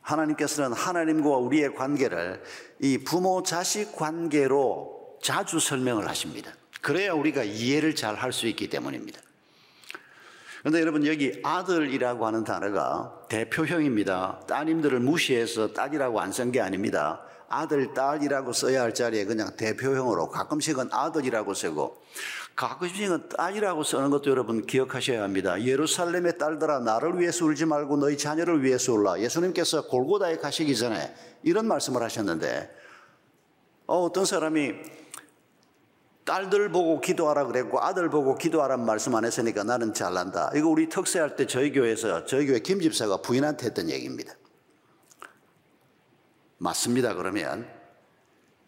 하나님께서는 0.00 0.72
하나님과 0.72 1.36
우리의 1.36 1.74
관계를 1.74 2.42
이 2.80 2.96
부모 2.96 3.42
자식 3.42 3.94
관계로 3.94 5.18
자주 5.22 5.60
설명을 5.60 6.08
하십니다. 6.08 6.50
그래야 6.80 7.12
우리가 7.12 7.42
이해를 7.44 7.94
잘 7.94 8.14
할 8.14 8.32
수 8.32 8.46
있기 8.46 8.70
때문입니다. 8.70 9.20
그런데 10.60 10.80
여러분 10.80 11.06
여기 11.06 11.38
아들이라고 11.44 12.26
하는 12.26 12.42
단어가 12.42 13.20
대표형입니다. 13.28 14.44
따님들을 14.48 14.98
무시해서 15.00 15.74
딸이라고 15.74 16.20
안 16.22 16.30
쓴 16.32 16.52
게 16.52 16.62
아닙니다. 16.62 17.20
아들, 17.48 17.94
딸이라고 17.94 18.52
써야 18.52 18.82
할 18.82 18.94
자리에 18.94 19.24
그냥 19.24 19.56
대표형으로 19.56 20.28
가끔씩은 20.28 20.88
아들이라고 20.92 21.54
쓰고 21.54 21.96
가끔씩은 22.56 23.28
딸이라고 23.28 23.84
쓰는 23.84 24.10
것도 24.10 24.30
여러분 24.30 24.66
기억하셔야 24.66 25.22
합니다. 25.22 25.62
예루살렘의 25.62 26.38
딸들아 26.38 26.80
나를 26.80 27.18
위해서 27.20 27.44
울지 27.44 27.66
말고 27.66 27.96
너희 27.98 28.18
자녀를 28.18 28.64
위해서 28.64 28.92
울라. 28.92 29.20
예수님께서 29.20 29.86
골고다에 29.86 30.38
가시기 30.38 30.76
전에 30.76 31.14
이런 31.42 31.66
말씀을 31.68 32.02
하셨는데 32.02 32.70
어, 33.86 34.02
어떤 34.02 34.24
사람이 34.24 34.74
딸들 36.24 36.70
보고 36.70 37.00
기도하라 37.00 37.46
그랬고 37.46 37.80
아들 37.80 38.10
보고 38.10 38.36
기도하라는 38.36 38.84
말씀 38.84 39.14
안 39.14 39.24
했으니까 39.24 39.62
나는 39.62 39.94
잘난다. 39.94 40.50
이거 40.54 40.68
우리 40.68 40.88
특세할 40.88 41.36
때 41.36 41.46
저희 41.46 41.72
교회에서 41.72 42.26
저희 42.26 42.46
교회 42.46 42.58
김 42.58 42.80
집사가 42.80 43.22
부인한테 43.22 43.66
했던 43.66 43.88
얘기입니다. 43.88 44.34
맞습니다. 46.58 47.14
그러면 47.14 47.68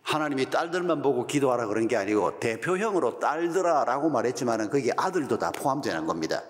하나님이 0.02 0.50
딸들만 0.50 1.02
보고 1.02 1.26
기도하라 1.26 1.66
그런 1.66 1.86
게 1.86 1.96
아니고 1.96 2.40
대표형으로 2.40 3.18
딸들아라고 3.18 4.10
말했지만은 4.10 4.70
거기 4.70 4.90
아들도 4.96 5.38
다 5.38 5.50
포함되는 5.52 6.06
겁니다. 6.06 6.42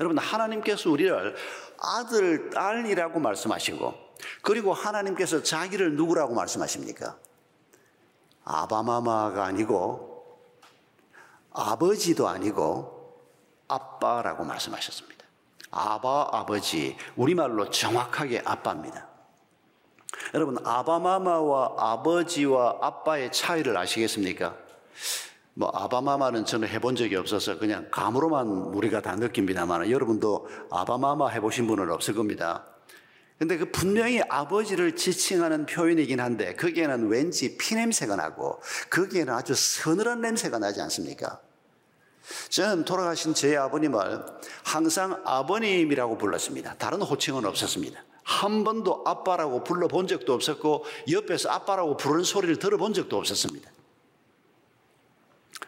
여러분 0.00 0.18
하나님께서 0.18 0.90
우리를 0.90 1.36
아들 1.78 2.50
딸이라고 2.50 3.18
말씀하시고 3.18 3.94
그리고 4.42 4.72
하나님께서 4.72 5.42
자기를 5.42 5.96
누구라고 5.96 6.34
말씀하십니까? 6.34 7.16
아바마마가 8.44 9.44
아니고 9.44 10.40
아버지도 11.52 12.28
아니고 12.28 13.20
아빠라고 13.68 14.44
말씀하셨습니다. 14.44 15.24
아바 15.70 16.30
아버지 16.32 16.96
우리말로 17.16 17.70
정확하게 17.70 18.42
아빠입니다. 18.44 19.11
여러분 20.34 20.56
아바마마와 20.64 21.74
아버지와 21.76 22.78
아빠의 22.80 23.32
차이를 23.32 23.76
아시겠습니까? 23.76 24.56
뭐 25.54 25.70
아바마마는 25.74 26.44
저는 26.44 26.68
해본 26.68 26.96
적이 26.96 27.16
없어서 27.16 27.58
그냥 27.58 27.88
감으로만 27.90 28.46
우리가 28.46 29.02
다 29.02 29.14
느낍니다만 29.16 29.90
여러분도 29.90 30.48
아바마마 30.70 31.28
해보신 31.28 31.66
분은 31.66 31.90
없을 31.90 32.14
겁니다. 32.14 32.64
근데 33.38 33.58
그 33.58 33.70
분명히 33.70 34.22
아버지를 34.28 34.94
지칭하는 34.94 35.66
표현이긴 35.66 36.20
한데 36.20 36.54
거기에는 36.54 37.08
왠지 37.08 37.58
피냄새가 37.58 38.16
나고 38.16 38.62
거기에는 38.88 39.34
아주 39.34 39.54
서늘한 39.54 40.20
냄새가 40.20 40.58
나지 40.58 40.80
않습니까? 40.82 41.40
저는 42.50 42.84
돌아가신 42.84 43.34
제 43.34 43.56
아버님을 43.56 44.24
항상 44.64 45.20
아버님이라고 45.24 46.18
불렀습니다. 46.18 46.76
다른 46.78 47.02
호칭은 47.02 47.44
없었습니다. 47.44 48.00
한 48.22 48.64
번도 48.64 49.02
아빠라고 49.04 49.64
불러본 49.64 50.06
적도 50.06 50.32
없었고 50.32 50.84
옆에서 51.10 51.50
아빠라고 51.50 51.96
부르는 51.96 52.24
소리를 52.24 52.58
들어본 52.58 52.94
적도 52.94 53.18
없었습니다. 53.18 53.70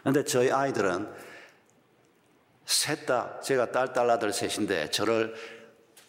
그런데 0.00 0.24
저희 0.24 0.50
아이들은 0.50 1.08
셋 2.66 3.06
다 3.06 3.40
제가 3.40 3.72
딸, 3.72 3.92
딸, 3.92 4.08
아들 4.10 4.32
셋인데 4.32 4.90
저를 4.90 5.34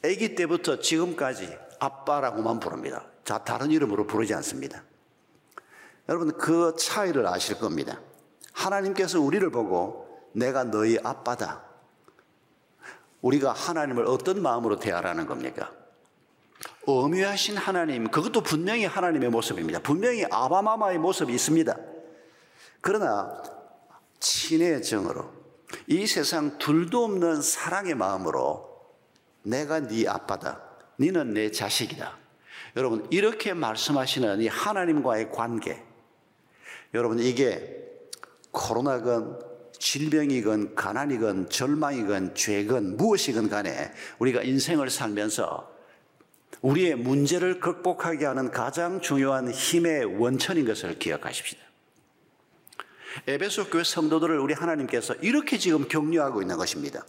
아기 0.04 0.36
때부터 0.36 0.80
지금까지 0.80 1.58
아빠라고만 1.80 2.60
부릅니다. 2.60 3.06
자, 3.24 3.40
다른 3.40 3.72
이름으로 3.72 4.06
부르지 4.06 4.34
않습니다. 4.36 4.84
여러분, 6.08 6.38
그 6.38 6.76
차이를 6.78 7.26
아실 7.28 7.58
겁니다. 7.58 8.00
하나님께서 8.54 9.20
우리를 9.20 9.50
보고 9.50 10.30
내가 10.34 10.64
너희 10.64 10.98
아빠다. 11.04 11.64
우리가 13.22 13.52
하나님을 13.52 14.06
어떤 14.06 14.42
마음으로 14.42 14.78
대하라는 14.78 15.26
겁니까? 15.26 15.72
어미하신 16.86 17.58
하나님, 17.58 18.10
그것도 18.10 18.42
분명히 18.42 18.86
하나님의 18.86 19.30
모습입니다. 19.30 19.80
분명히 19.80 20.26
아바마마의 20.30 21.00
모습이 21.00 21.34
있습니다. 21.34 21.76
그러나 22.82 23.42
친의 24.20 24.84
정으로 24.84 25.32
이 25.88 26.06
세상 26.06 26.58
둘도 26.58 27.04
없는 27.04 27.42
사랑의 27.42 27.96
마음으로 27.96 28.76
내가 29.44 29.80
네 29.80 30.08
아빠다. 30.08 30.62
너는 30.98 31.34
내 31.34 31.52
자식이다. 31.52 32.18
여러분 32.76 33.08
이렇게 33.10 33.54
말씀하시는 33.54 34.42
이 34.42 34.48
하나님과의 34.48 35.32
관계 35.32 35.82
여러분 36.94 37.20
이게 37.20 37.84
코로나건 38.52 39.40
질병이건 39.78 40.76
가난이건 40.76 41.50
절망이건 41.50 42.36
죄건 42.36 42.98
무엇이건 42.98 43.50
간에 43.50 43.92
우리가 44.20 44.42
인생을 44.42 44.90
살면서 44.90 45.75
우리의 46.62 46.96
문제를 46.96 47.60
극복하게 47.60 48.26
하는 48.26 48.52
가장 48.52 49.02
중요한 49.02 49.52
힘의 49.52 50.06
원천인 50.20 50.66
것을 50.66 50.98
기억하십시다. 51.00 51.62
에베소 53.28 53.70
교회 53.70 53.84
성도들을 53.84 54.38
우리 54.40 54.54
하나님께서 54.54 55.16
이렇게 55.16 55.58
지금 55.58 55.88
격려하고 55.88 56.42
있는 56.42 56.58
것입니다. 56.58 57.06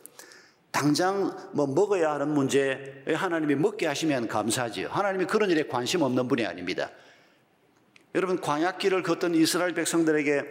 당장 0.70 1.34
뭐 1.52 1.66
먹어야 1.66 2.12
하는 2.12 2.28
문제 2.28 3.02
하나님이 3.06 3.54
먹게 3.54 3.86
하시면 3.86 4.28
감사하지요. 4.28 4.88
하나님이 4.88 5.24
그런 5.24 5.50
일에 5.50 5.66
관심 5.66 6.02
없는 6.02 6.28
분이 6.28 6.44
아닙니다. 6.44 6.90
여러분 8.14 8.40
광약길을 8.40 9.02
걷던 9.02 9.34
이스라엘 9.34 9.74
백성들에게 9.74 10.42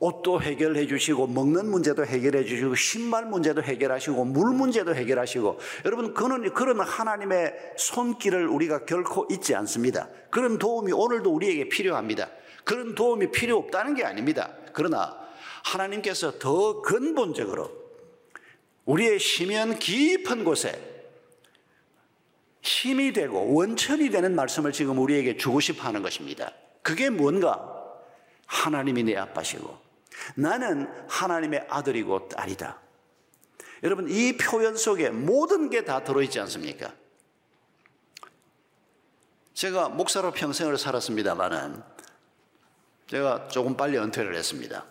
옷도 0.00 0.40
해결해 0.40 0.86
주시고 0.86 1.26
먹는 1.26 1.70
문제도 1.70 2.04
해결해 2.04 2.44
주시고 2.44 2.74
신발 2.74 3.26
문제도 3.26 3.62
해결하시고 3.62 4.24
물 4.24 4.54
문제도 4.54 4.94
해결하시고 4.94 5.60
여러분 5.84 6.14
그는 6.14 6.52
그런 6.54 6.80
하나님의 6.80 7.54
손길을 7.76 8.48
우리가 8.48 8.86
결코 8.86 9.26
잊지 9.30 9.54
않습니다. 9.54 10.08
그런 10.30 10.58
도움이 10.58 10.92
오늘도 10.92 11.30
우리에게 11.30 11.68
필요합니다. 11.68 12.30
그런 12.64 12.94
도움이 12.94 13.30
필요 13.30 13.58
없다는 13.58 13.94
게 13.94 14.04
아닙니다. 14.04 14.54
그러나 14.72 15.18
하나님께서 15.64 16.38
더 16.38 16.80
근본적으로 16.80 17.70
우리의 18.86 19.18
심연 19.18 19.78
깊은 19.78 20.44
곳에 20.44 20.80
힘이 22.62 23.12
되고 23.12 23.54
원천이 23.54 24.08
되는 24.08 24.34
말씀을 24.34 24.72
지금 24.72 24.98
우리에게 24.98 25.36
주고 25.36 25.60
싶어 25.60 25.82
하는 25.82 26.00
것입니다. 26.02 26.52
그게 26.82 27.10
뭔가? 27.10 27.76
하나님이 28.46 29.04
내 29.04 29.16
아빠시고 29.16 29.89
나는 30.34 30.88
하나님의 31.08 31.66
아들이고 31.68 32.28
딸이다. 32.28 32.80
여러분, 33.82 34.08
이 34.08 34.36
표현 34.36 34.76
속에 34.76 35.10
모든 35.10 35.70
게 35.70 35.84
다 35.84 36.04
들어있지 36.04 36.38
않습니까? 36.40 36.92
제가 39.54 39.88
목사로 39.88 40.32
평생을 40.32 40.78
살았습니다만은 40.78 41.82
제가 43.08 43.48
조금 43.48 43.76
빨리 43.76 43.98
은퇴를 43.98 44.34
했습니다. 44.34 44.86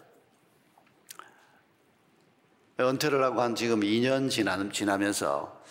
은퇴를 2.79 3.23
하고 3.23 3.41
한 3.41 3.55
지금 3.55 3.81
2년 3.81 4.29
지나면서 4.71 5.61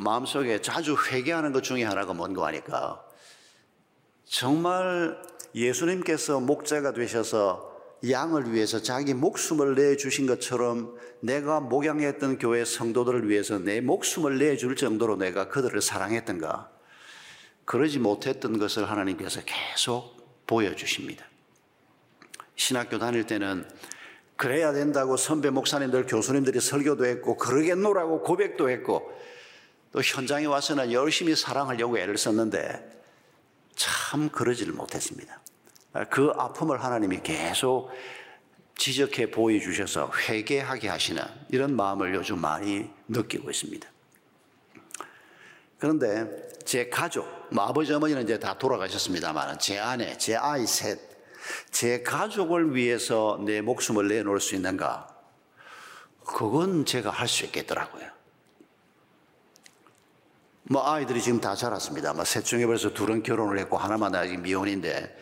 마음속에 0.00 0.60
자주 0.60 0.96
회개하는 0.96 1.52
것 1.52 1.62
중에 1.62 1.84
하나가 1.84 2.12
뭔가 2.14 2.46
하니까 2.46 3.04
정말 4.24 5.20
예수님께서 5.54 6.40
목자가 6.40 6.92
되셔서 6.92 7.71
양을 8.08 8.52
위해서 8.52 8.82
자기 8.82 9.14
목숨을 9.14 9.74
내주신 9.74 10.26
것처럼 10.26 10.96
내가 11.20 11.60
목양했던 11.60 12.38
교회 12.38 12.64
성도들을 12.64 13.28
위해서 13.28 13.58
내 13.58 13.80
목숨을 13.80 14.38
내줄 14.38 14.76
정도로 14.76 15.16
내가 15.16 15.48
그들을 15.48 15.80
사랑했던가 15.80 16.70
그러지 17.64 18.00
못했던 18.00 18.58
것을 18.58 18.90
하나님께서 18.90 19.40
계속 19.44 20.44
보여주십니다. 20.46 21.24
신학교 22.56 22.98
다닐 22.98 23.26
때는 23.26 23.66
그래야 24.36 24.72
된다고 24.72 25.16
선배 25.16 25.50
목사님들, 25.50 26.06
교수님들이 26.06 26.60
설교도 26.60 27.06
했고, 27.06 27.36
그러겠노라고 27.36 28.22
고백도 28.22 28.70
했고, 28.70 29.12
또 29.92 30.00
현장에 30.02 30.46
와서는 30.46 30.90
열심히 30.90 31.36
사랑하려고 31.36 31.98
애를 31.98 32.18
썼는데, 32.18 33.02
참 33.76 34.28
그러지를 34.30 34.72
못했습니다. 34.72 35.40
그 36.10 36.32
아픔을 36.36 36.82
하나님이 36.82 37.20
계속 37.22 37.90
지적해 38.76 39.30
보여주셔서 39.30 40.10
회개하게 40.28 40.88
하시는 40.88 41.22
이런 41.50 41.76
마음을 41.76 42.14
요즘 42.14 42.40
많이 42.40 42.90
느끼고 43.08 43.50
있습니다. 43.50 43.88
그런데 45.78 46.48
제 46.64 46.88
가족, 46.88 47.28
뭐 47.50 47.64
아버지 47.64 47.92
어머니는 47.92 48.22
이제 48.22 48.38
다 48.38 48.56
돌아가셨습니다만 48.56 49.58
제 49.58 49.78
아내, 49.78 50.16
제 50.16 50.36
아이 50.36 50.66
셋, 50.66 50.98
제 51.70 52.02
가족을 52.02 52.74
위해서 52.74 53.38
내 53.44 53.60
목숨을 53.60 54.08
내놓을 54.08 54.40
수 54.40 54.54
있는가? 54.54 55.08
그건 56.24 56.86
제가 56.86 57.10
할 57.10 57.28
수 57.28 57.44
있겠더라고요. 57.44 58.06
뭐 60.64 60.88
아이들이 60.90 61.20
지금 61.20 61.40
다 61.40 61.54
자랐습니다. 61.54 62.14
뭐셋 62.14 62.44
중에 62.44 62.64
벌써 62.64 62.94
둘은 62.94 63.22
결혼을 63.22 63.58
했고 63.58 63.76
하나만 63.76 64.14
아직 64.14 64.40
미혼인데 64.40 65.14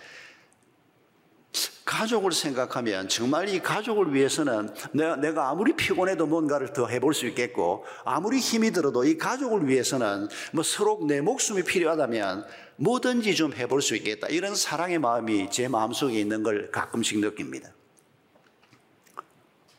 가족을 1.84 2.30
생각하면 2.30 3.08
정말 3.08 3.48
이 3.48 3.60
가족을 3.60 4.14
위해서는 4.14 4.72
내가, 4.92 5.16
내가 5.16 5.48
아무리 5.50 5.74
피곤해도 5.74 6.26
뭔가를 6.26 6.72
더 6.72 6.86
해볼 6.86 7.14
수 7.14 7.26
있겠고 7.26 7.84
아무리 8.04 8.38
힘이 8.38 8.70
들어도 8.70 9.04
이 9.04 9.18
가족을 9.18 9.66
위해서는 9.66 10.28
뭐 10.52 10.62
서로 10.62 11.00
내 11.06 11.20
목숨이 11.20 11.64
필요하다면 11.64 12.46
뭐든지 12.76 13.34
좀 13.34 13.52
해볼 13.52 13.82
수 13.82 13.96
있겠다. 13.96 14.28
이런 14.28 14.54
사랑의 14.54 14.98
마음이 14.98 15.50
제 15.50 15.68
마음속에 15.68 16.18
있는 16.18 16.42
걸 16.42 16.70
가끔씩 16.70 17.18
느낍니다. 17.18 17.70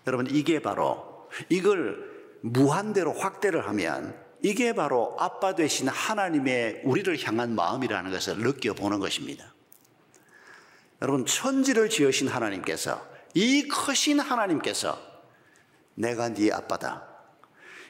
여러분, 0.05 0.27
이게 0.29 0.62
바로 0.62 1.27
이걸 1.49 2.12
무한대로 2.41 3.13
확대를 3.13 3.67
하면 3.69 4.15
이게 4.43 4.73
바로 4.73 5.15
아빠 5.19 5.55
되신 5.55 5.88
하나님의 5.88 6.81
우리를 6.84 7.17
향한 7.25 7.55
마음이라는 7.55 8.12
것을 8.12 8.38
느껴보는 8.39 8.99
것입니다. 8.99 9.53
여러분, 11.01 11.25
천지를 11.25 11.89
지으신 11.89 12.27
하나님께서, 12.27 13.01
이 13.33 13.67
크신 13.67 14.19
하나님께서 14.19 14.99
내가 15.95 16.29
네 16.29 16.51
아빠다. 16.51 17.07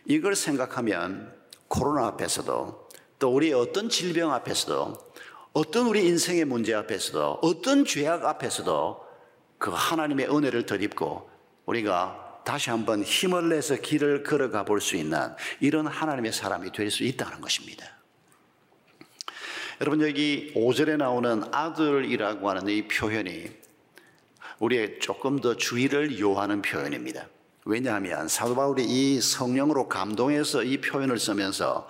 이걸 0.06 0.36
생각하면 0.36 1.34
코로나 1.68 2.08
앞에서도 2.08 2.90
또 3.20 3.34
우리 3.34 3.54
어떤 3.54 3.90
질병 3.90 4.34
앞에서도 4.34 5.12
어떤 5.54 5.88
우리 5.88 6.08
인생의 6.08 6.46
문제 6.46 6.74
앞에서도 6.74 7.40
어떤 7.42 7.86
죄악 7.86 8.26
앞에서도 8.26 9.06
그 9.58 9.72
하나님의 9.72 10.30
은혜를 10.30 10.66
덧입고 10.66 11.30
우리가 11.66 12.42
다시 12.46 12.70
한번 12.72 13.04
힘을 13.04 13.50
내서 13.50 13.76
길을 13.76 14.24
걸어가 14.24 14.66
볼 14.66 14.82
수 14.82 14.96
있는 14.96 15.36
이런 15.60 15.86
하나님의 15.86 16.34
사람이 16.34 16.72
될 16.72 16.90
수 16.90 17.04
있다는 17.04 17.42
것입니다. 17.42 18.01
여러분 19.82 20.00
여기 20.08 20.54
5절에 20.56 20.96
나오는 20.98 21.44
아들이라고 21.52 22.48
하는 22.48 22.68
이 22.68 22.88
표현이 22.88 23.50
우리의 24.60 25.00
조금 25.00 25.42
더 25.42 25.58
주의를 25.58 26.20
요하는 26.20 26.62
표현입니다. 26.62 27.26
왜냐하면 27.66 28.28
사도 28.28 28.54
바울이 28.54 28.86
이 28.86 29.20
성령으로 29.20 29.90
감동해서 29.90 30.62
이 30.62 30.80
표현을 30.82 31.18
쓰면서 31.18 31.90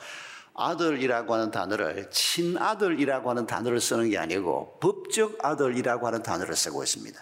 아들이라고 0.54 1.34
하는 1.34 1.52
단어를 1.52 2.10
친아들이라고 2.12 3.30
하는 3.30 3.46
단어를 3.46 3.82
쓰는 3.82 4.10
게 4.10 4.18
아니고 4.18 4.78
법적 4.80 5.44
아들이라고 5.44 6.08
하는 6.08 6.24
단어를 6.24 6.56
쓰고 6.56 6.84
있습니다. 6.84 7.20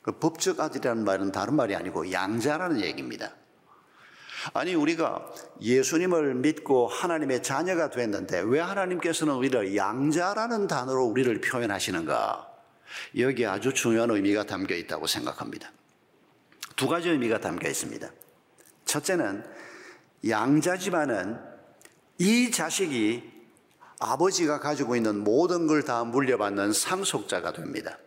그 0.00 0.12
법적 0.12 0.58
아들이라는 0.58 1.04
말은 1.04 1.32
다른 1.32 1.54
말이 1.54 1.76
아니고 1.76 2.10
양자라는 2.10 2.80
얘기입니다. 2.80 3.34
아니 4.54 4.74
우리가 4.74 5.26
예수님을 5.60 6.34
믿고 6.34 6.88
하나님의 6.88 7.42
자녀가 7.42 7.90
됐는데 7.90 8.42
왜 8.46 8.60
하나님께서는 8.60 9.34
우리를 9.34 9.76
양자라는 9.76 10.66
단어로 10.66 11.04
우리를 11.04 11.40
표현하시는가? 11.40 12.48
여기 13.18 13.46
아주 13.46 13.72
중요한 13.72 14.10
의미가 14.10 14.44
담겨 14.44 14.74
있다고 14.74 15.06
생각합니다. 15.06 15.70
두 16.76 16.88
가지 16.88 17.10
의미가 17.10 17.40
담겨 17.40 17.68
있습니다. 17.68 18.10
첫째는 18.84 19.44
양자지만은 20.28 21.38
이 22.18 22.50
자식이 22.50 23.30
아버지가 24.00 24.60
가지고 24.60 24.96
있는 24.96 25.22
모든 25.22 25.66
걸 25.66 25.82
다 25.82 26.04
물려받는 26.04 26.72
상속자가 26.72 27.52
됩니다. 27.52 27.98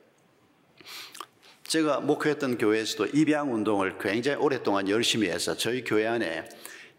제가 1.74 2.02
목회했던 2.02 2.60
교회에서도 2.60 3.08
입양 3.18 3.52
운동을 3.52 3.98
굉장히 3.98 4.38
오랫동안 4.38 4.88
열심히 4.90 5.28
해서 5.28 5.58
저희 5.58 5.84
교회 5.84 6.06
안에 6.06 6.48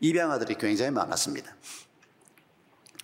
입양 0.01 0.33
아들이 0.33 0.57
굉장히 0.57 0.91
많았습니다. 0.91 1.55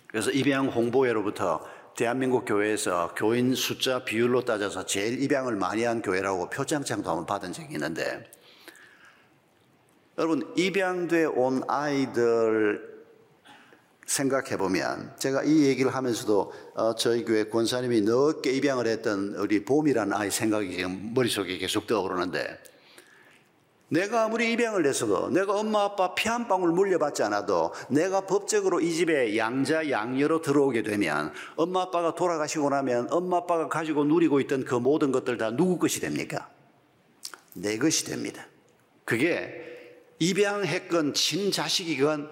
그래서 0.07 0.31
입양 0.31 0.67
홍보회로부터 0.67 1.65
대한민국 1.95 2.43
교회에서 2.43 3.15
교인 3.15 3.55
숫자 3.55 4.03
비율로 4.03 4.43
따져서 4.43 4.85
제일 4.85 5.23
입양을 5.23 5.55
많이 5.55 5.85
한 5.85 6.01
교회라고 6.01 6.49
표창장도 6.49 7.09
한번 7.09 7.25
받은 7.25 7.53
적이 7.53 7.75
있는데 7.75 8.29
여러분 10.17 10.53
입양돼 10.57 11.23
온 11.23 11.63
아이들 11.69 12.90
생각해 14.11 14.57
보면 14.57 15.13
제가 15.17 15.43
이 15.43 15.63
얘기를 15.63 15.93
하면서도 15.95 16.53
어, 16.75 16.95
저희 16.95 17.23
교회 17.23 17.45
권사님이 17.45 18.01
늦게 18.01 18.51
입양을 18.51 18.85
했던 18.87 19.35
우리 19.37 19.63
봄이라는 19.63 20.13
아이 20.13 20.29
생각이 20.29 20.75
지금 20.75 21.13
머릿속에 21.13 21.57
계속 21.57 21.87
떠오르는데 21.87 22.59
내가 23.87 24.23
아무리 24.23 24.51
입양을 24.53 24.85
했어도 24.85 25.29
내가 25.29 25.53
엄마 25.53 25.83
아빠 25.83 26.13
피 26.15 26.29
한 26.29 26.47
방울 26.47 26.71
물려받지 26.71 27.23
않아도 27.23 27.73
내가 27.89 28.25
법적으로 28.25 28.79
이 28.79 28.93
집에 28.93 29.37
양자 29.37 29.89
양녀로 29.89 30.41
들어오게 30.41 30.83
되면 30.83 31.33
엄마 31.55 31.83
아빠가 31.83 32.15
돌아가시고 32.15 32.69
나면 32.69 33.07
엄마 33.11 33.37
아빠가 33.37 33.67
가지고 33.67 34.05
누리고 34.05 34.39
있던 34.41 34.65
그 34.65 34.75
모든 34.75 35.11
것들 35.11 35.37
다 35.37 35.51
누구 35.51 35.77
것이 35.77 35.99
됩니까? 35.99 36.49
내 37.53 37.77
것이 37.77 38.05
됩니다. 38.05 38.45
그게 39.03 39.67
입양했건 40.19 41.13
친자식이건 41.13 42.29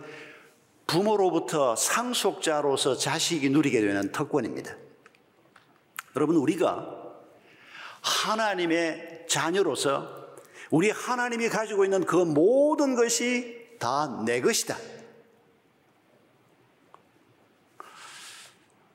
부모로부터 0.90 1.76
상속자로서 1.76 2.98
자식이 2.98 3.50
누리게 3.52 3.80
되는 3.80 4.12
특권입니다. 4.12 4.76
여러분, 6.16 6.36
우리가 6.36 6.98
하나님의 8.02 9.28
자녀로서 9.30 10.36
우리 10.72 10.90
하나님이 10.90 11.50
가지고 11.50 11.84
있는 11.86 12.06
그 12.06 12.16
모든 12.16 12.96
것이 12.96 13.78
다 13.80 14.24
내 14.26 14.42
것이다. 14.42 14.76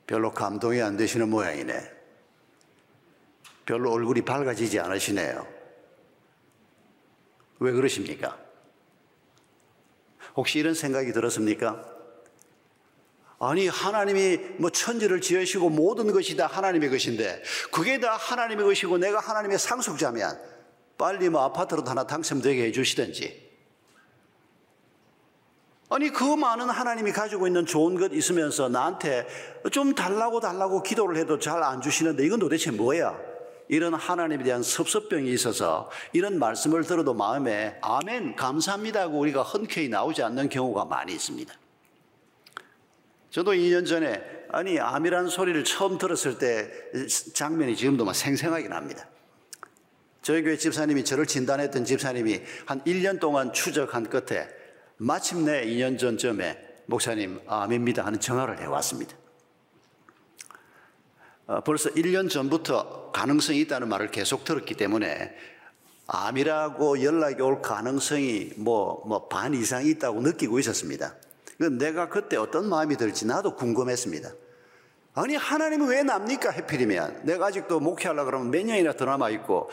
별로 0.06 0.32
감동이 0.32 0.82
안 0.82 0.96
되시는 0.96 1.30
모양이네. 1.30 1.92
별로 3.64 3.92
얼굴이 3.92 4.22
밝아지지 4.22 4.80
않으시네요. 4.80 5.46
왜 7.60 7.72
그러십니까? 7.72 8.43
혹시 10.36 10.58
이런 10.58 10.74
생각이 10.74 11.12
들었습니까? 11.12 11.82
아니, 13.38 13.68
하나님이 13.68 14.38
뭐 14.58 14.70
천지를 14.70 15.20
지으시고 15.20 15.68
모든 15.68 16.10
것이 16.12 16.36
다 16.36 16.46
하나님의 16.46 16.90
것인데, 16.90 17.42
그게 17.70 18.00
다 18.00 18.16
하나님의 18.16 18.64
것이고 18.64 18.98
내가 18.98 19.20
하나님의 19.20 19.58
상속자면, 19.58 20.40
빨리 20.96 21.28
뭐 21.28 21.42
아파트로도 21.42 21.90
하나 21.90 22.06
당첨되게 22.06 22.64
해주시든지. 22.66 23.44
아니, 25.90 26.10
그 26.10 26.24
많은 26.24 26.70
하나님이 26.70 27.12
가지고 27.12 27.46
있는 27.46 27.66
좋은 27.66 27.96
것 27.96 28.12
있으면서 28.12 28.68
나한테 28.68 29.26
좀 29.70 29.94
달라고 29.94 30.40
달라고 30.40 30.82
기도를 30.82 31.16
해도 31.16 31.38
잘 31.38 31.62
안 31.62 31.80
주시는데, 31.80 32.24
이건 32.24 32.40
도대체 32.40 32.70
뭐야? 32.70 33.33
이런 33.68 33.94
하나님에 33.94 34.44
대한 34.44 34.62
섭섭병이 34.62 35.30
있어서 35.32 35.90
이런 36.12 36.38
말씀을 36.38 36.84
들어도 36.84 37.14
마음에 37.14 37.78
아멘 37.80 38.36
감사합니다 38.36 39.02
하고 39.02 39.18
우리가 39.18 39.42
흔쾌히 39.42 39.88
나오지 39.88 40.22
않는 40.22 40.48
경우가 40.48 40.84
많이 40.84 41.12
있습니다. 41.12 41.54
저도 43.30 43.52
2년 43.52 43.86
전에 43.86 44.22
아니 44.50 44.78
암이라는 44.78 45.28
소리를 45.28 45.64
처음 45.64 45.98
들었을 45.98 46.38
때 46.38 46.70
장면이 47.34 47.74
지금도 47.74 48.04
막 48.04 48.14
생생하게 48.14 48.68
납니다. 48.68 49.08
저희 50.22 50.42
교회 50.42 50.56
집사님이 50.56 51.04
저를 51.04 51.26
진단했던 51.26 51.84
집사님이 51.84 52.40
한 52.66 52.82
1년 52.84 53.20
동안 53.20 53.52
추적한 53.52 54.08
끝에 54.08 54.48
마침내 54.96 55.66
2년 55.66 55.98
전쯤에 55.98 56.58
목사님 56.86 57.40
암입니다 57.46 58.06
하는 58.06 58.20
전화를 58.20 58.60
해왔습니다. 58.60 59.16
어, 61.46 61.60
벌써 61.60 61.90
1년 61.90 62.30
전부터 62.30 63.10
가능성이 63.12 63.60
있다는 63.60 63.88
말을 63.88 64.10
계속 64.10 64.44
들었기 64.44 64.74
때문에 64.74 65.34
암이라고 66.06 67.02
연락이 67.02 67.40
올 67.42 67.60
가능성이 67.62 68.50
뭐, 68.56 69.02
뭐 69.06 69.28
반 69.28 69.54
이상 69.54 69.86
있다고 69.86 70.20
느끼고 70.22 70.58
있었습니다. 70.58 71.14
내가 71.78 72.08
그때 72.08 72.36
어떤 72.36 72.68
마음이 72.68 72.96
들지 72.96 73.26
나도 73.26 73.56
궁금했습니다. 73.56 74.30
아니 75.16 75.36
하나님은 75.36 75.86
왜 75.86 76.02
납니까 76.02 76.50
해필이면 76.50 77.20
내가 77.22 77.46
아직도 77.46 77.78
목회하려 77.78 78.24
그러면 78.24 78.50
몇 78.50 78.66
년이나 78.66 78.94
더 78.94 79.04
남아 79.04 79.30
있고 79.30 79.70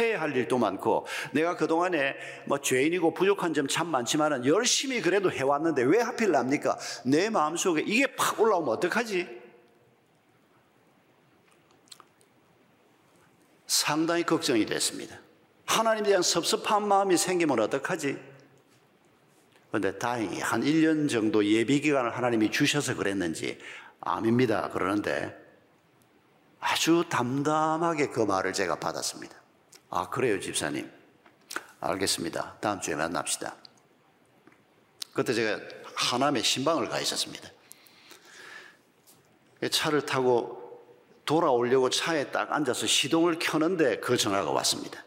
해야 0.00 0.20
할 0.20 0.34
일도 0.36 0.58
많고 0.58 1.06
내가 1.32 1.54
그 1.56 1.68
동안에 1.68 2.16
뭐 2.46 2.58
죄인이고 2.60 3.14
부족한 3.14 3.54
점 3.54 3.68
참 3.68 3.86
많지만은 3.88 4.44
열심히 4.46 5.00
그래도 5.00 5.30
해왔는데 5.30 5.82
왜 5.84 6.00
하필 6.00 6.32
납니까? 6.32 6.76
내 7.04 7.30
마음 7.30 7.56
속에 7.56 7.84
이게 7.86 8.06
팍 8.16 8.40
올라오면 8.40 8.70
어떡하지? 8.74 9.39
상당히 13.70 14.24
걱정이 14.24 14.66
됐습니다. 14.66 15.16
하나님에 15.64 16.08
대한 16.08 16.22
섭섭한 16.22 16.88
마음이 16.88 17.16
생기면 17.16 17.60
어떡하지? 17.60 18.18
그런데 19.68 19.96
다행히 19.96 20.40
한 20.40 20.62
1년 20.62 21.08
정도 21.08 21.44
예비 21.44 21.80
기간을 21.80 22.16
하나님이 22.16 22.50
주셔서 22.50 22.96
그랬는지 22.96 23.60
암입니다. 24.00 24.70
그러는데 24.70 25.38
아주 26.58 27.04
담담하게 27.08 28.08
그 28.08 28.18
말을 28.18 28.52
제가 28.54 28.80
받았습니다. 28.80 29.36
아, 29.90 30.10
그래요, 30.10 30.40
집사님. 30.40 30.90
알겠습니다. 31.78 32.56
다음 32.60 32.80
주에 32.80 32.96
만납시다. 32.96 33.54
그때 35.12 35.32
제가 35.32 35.60
하남에 35.94 36.42
신방을 36.42 36.88
가 36.88 36.98
있었습니다. 36.98 37.48
차를 39.70 40.04
타고 40.06 40.59
돌아오려고 41.30 41.88
차에 41.90 42.32
딱 42.32 42.50
앉아서 42.50 42.88
시동을 42.88 43.38
켜는데 43.38 44.00
그 44.00 44.16
전화가 44.16 44.50
왔습니다. 44.50 45.04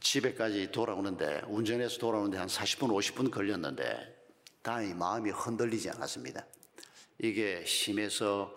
집에까지 0.00 0.72
돌아오는데 0.72 1.42
운전해서 1.46 1.98
돌아오는데 2.00 2.38
한 2.38 2.48
40분 2.48 2.88
50분 2.88 3.30
걸렸는데 3.30 4.26
다행히 4.62 4.94
마음이 4.94 5.30
흔들리지 5.30 5.90
않았습니다. 5.90 6.44
이게 7.18 7.64
심해서 7.64 8.52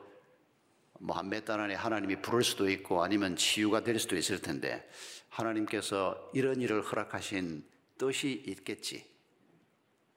뭐 0.99 1.17
한 1.17 1.29
몇 1.29 1.45
달 1.45 1.59
안에 1.59 1.75
하나님이 1.75 2.19
부를 2.19 2.43
수도 2.43 2.67
있고 2.67 3.03
아니면 3.03 3.35
치유가 3.35 3.83
될 3.83 3.99
수도 3.99 4.17
있을 4.17 4.41
텐데 4.41 4.89
하나님께서 5.29 6.31
이런 6.33 6.61
일을 6.61 6.81
허락하신 6.81 7.63
뜻이 7.99 8.43
있겠지. 8.47 9.05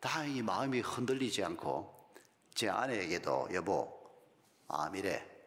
다행히 0.00 0.40
마음이 0.40 0.81
흔들리지 0.81 1.44
않고 1.44 1.94
제 2.54 2.70
아내에게도 2.70 3.48
여보 3.52 3.92
암이래 4.68 5.38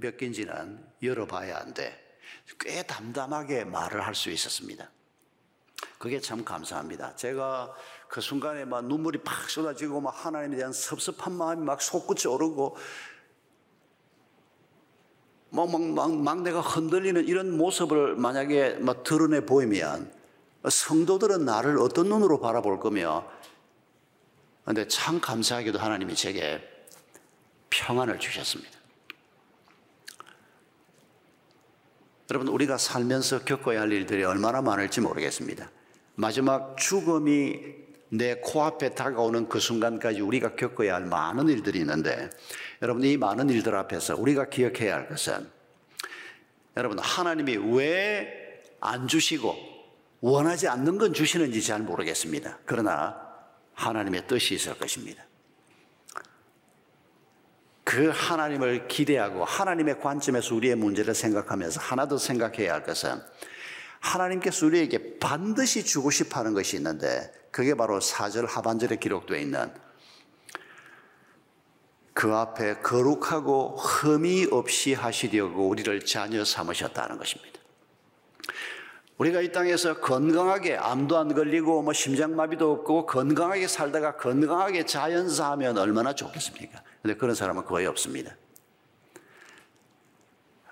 몇 0.00 0.16
개인지는 0.16 0.84
열어봐야 1.02 1.58
안 1.58 1.74
돼. 1.74 2.18
꽤 2.58 2.82
담담하게 2.82 3.64
말을 3.64 4.04
할 4.06 4.14
수 4.14 4.30
있었습니다. 4.30 4.90
그게 5.98 6.20
참 6.20 6.44
감사합니다. 6.44 7.14
제가 7.16 7.74
그 8.08 8.20
순간에 8.20 8.64
막 8.64 8.84
눈물이 8.86 9.20
팍 9.22 9.48
쏟아지고 9.48 10.00
막 10.00 10.10
하나님에 10.24 10.56
대한 10.56 10.72
섭섭한 10.72 11.32
마음이 11.32 11.62
막 11.62 11.80
솟구치 11.80 12.28
오르고 12.28 12.76
막, 15.50 15.70
막, 15.70 15.82
막, 15.82 16.16
막 16.16 16.42
내가 16.42 16.60
흔들리는 16.60 17.26
이런 17.26 17.56
모습을 17.56 18.16
만약에 18.16 18.74
막 18.74 19.02
드러내 19.02 19.44
보이면 19.44 20.12
성도들은 20.68 21.44
나를 21.44 21.78
어떤 21.78 22.08
눈으로 22.08 22.40
바라볼 22.40 22.80
거며 22.80 23.30
근데 24.64 24.86
참 24.88 25.20
감사하게도 25.20 25.78
하나님이 25.78 26.14
제게 26.14 26.62
평안을 27.70 28.18
주셨습니다. 28.20 28.79
여러분, 32.30 32.48
우리가 32.48 32.78
살면서 32.78 33.44
겪어야 33.44 33.80
할 33.80 33.92
일들이 33.92 34.24
얼마나 34.24 34.62
많을지 34.62 35.00
모르겠습니다. 35.00 35.70
마지막 36.14 36.76
죽음이 36.76 37.60
내 38.08 38.36
코앞에 38.36 38.94
다가오는 38.94 39.48
그 39.48 39.60
순간까지 39.60 40.20
우리가 40.20 40.56
겪어야 40.56 40.94
할 40.94 41.04
많은 41.04 41.48
일들이 41.48 41.78
있는데 41.80 42.28
여러분 42.82 43.04
이 43.04 43.16
많은 43.16 43.48
일들 43.48 43.76
앞에서 43.76 44.16
우리가 44.16 44.48
기억해야 44.48 44.96
할 44.96 45.08
것은 45.08 45.48
여러분 46.76 46.98
하나님이 46.98 47.56
왜 47.56 48.40
안 48.80 49.06
주시고 49.06 49.56
원하지 50.20 50.68
않는 50.68 50.98
건 50.98 51.12
주시는지 51.12 51.62
잘 51.62 51.80
모르겠습니다. 51.80 52.58
그러나 52.64 53.16
하나님의 53.74 54.26
뜻이 54.26 54.54
있을 54.54 54.76
것입니다. 54.78 55.24
그 57.90 58.08
하나님을 58.14 58.86
기대하고 58.86 59.44
하나님의 59.44 59.98
관점에서 59.98 60.54
우리의 60.54 60.76
문제를 60.76 61.12
생각하면서 61.12 61.80
하나 61.80 62.06
더 62.06 62.18
생각해야 62.18 62.72
할 62.72 62.84
것은 62.84 63.20
하나님께서 63.98 64.66
우리에게 64.66 65.18
반드시 65.18 65.84
주고 65.84 66.12
싶어 66.12 66.38
하는 66.38 66.54
것이 66.54 66.76
있는데 66.76 67.32
그게 67.50 67.74
바로 67.74 67.98
4절 67.98 68.46
하반절에 68.46 68.94
기록되어 68.94 69.38
있는 69.38 69.74
그 72.14 72.32
앞에 72.32 72.76
거룩하고 72.76 73.76
흠이 73.78 74.46
없이 74.52 74.94
하시려고 74.94 75.68
우리를 75.68 76.04
자녀 76.04 76.44
삼으셨다는 76.44 77.18
것입니다. 77.18 77.49
우리가 79.20 79.42
이 79.42 79.52
땅에서 79.52 80.00
건강하게 80.00 80.76
암도 80.76 81.18
안 81.18 81.34
걸리고 81.34 81.82
뭐 81.82 81.92
심장마비도 81.92 82.72
없고 82.72 83.04
건강하게 83.04 83.68
살다가 83.68 84.16
건강하게 84.16 84.86
자연사하면 84.86 85.76
얼마나 85.76 86.14
좋겠습니까? 86.14 86.82
근데 87.02 87.14
그런 87.14 87.34
사람은 87.34 87.66
거의 87.66 87.86
없습니다. 87.86 88.34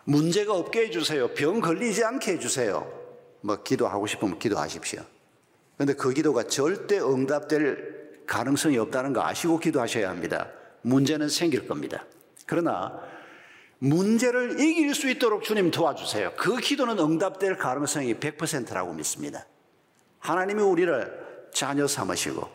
문제가 0.05 0.55
없게 0.55 0.87
해주세요. 0.87 1.35
병 1.35 1.61
걸리지 1.61 2.03
않게 2.03 2.33
해주세요. 2.33 2.91
뭐 3.43 3.63
기도하고 3.63 4.07
싶으면 4.07 4.39
기도하십시오. 4.39 5.03
근데 5.77 5.93
그 5.93 6.15
기도가 6.15 6.45
절대 6.45 6.99
응답될 7.01 8.23
가능성이 8.27 8.79
없다는 8.79 9.13
거 9.13 9.23
아시고 9.25 9.59
기도하셔야 9.59 10.09
합니다. 10.09 10.49
문제는 10.81 11.29
생길 11.29 11.69
겁니다. 11.69 12.07
그러나 12.47 12.99
문제를 13.79 14.61
이길 14.61 14.95
수 14.95 15.09
있도록 15.09 15.45
주님 15.45 15.71
도와주세요. 15.71 16.33
그 16.37 16.57
기도는 16.57 16.99
응답될 16.99 17.57
가능성이 17.59 18.15
100%라고 18.15 18.93
믿습니다. 18.93 19.47
하나님이 20.19 20.63
우리를 20.63 21.49
자녀 21.53 21.87
삼으시고 21.87 22.49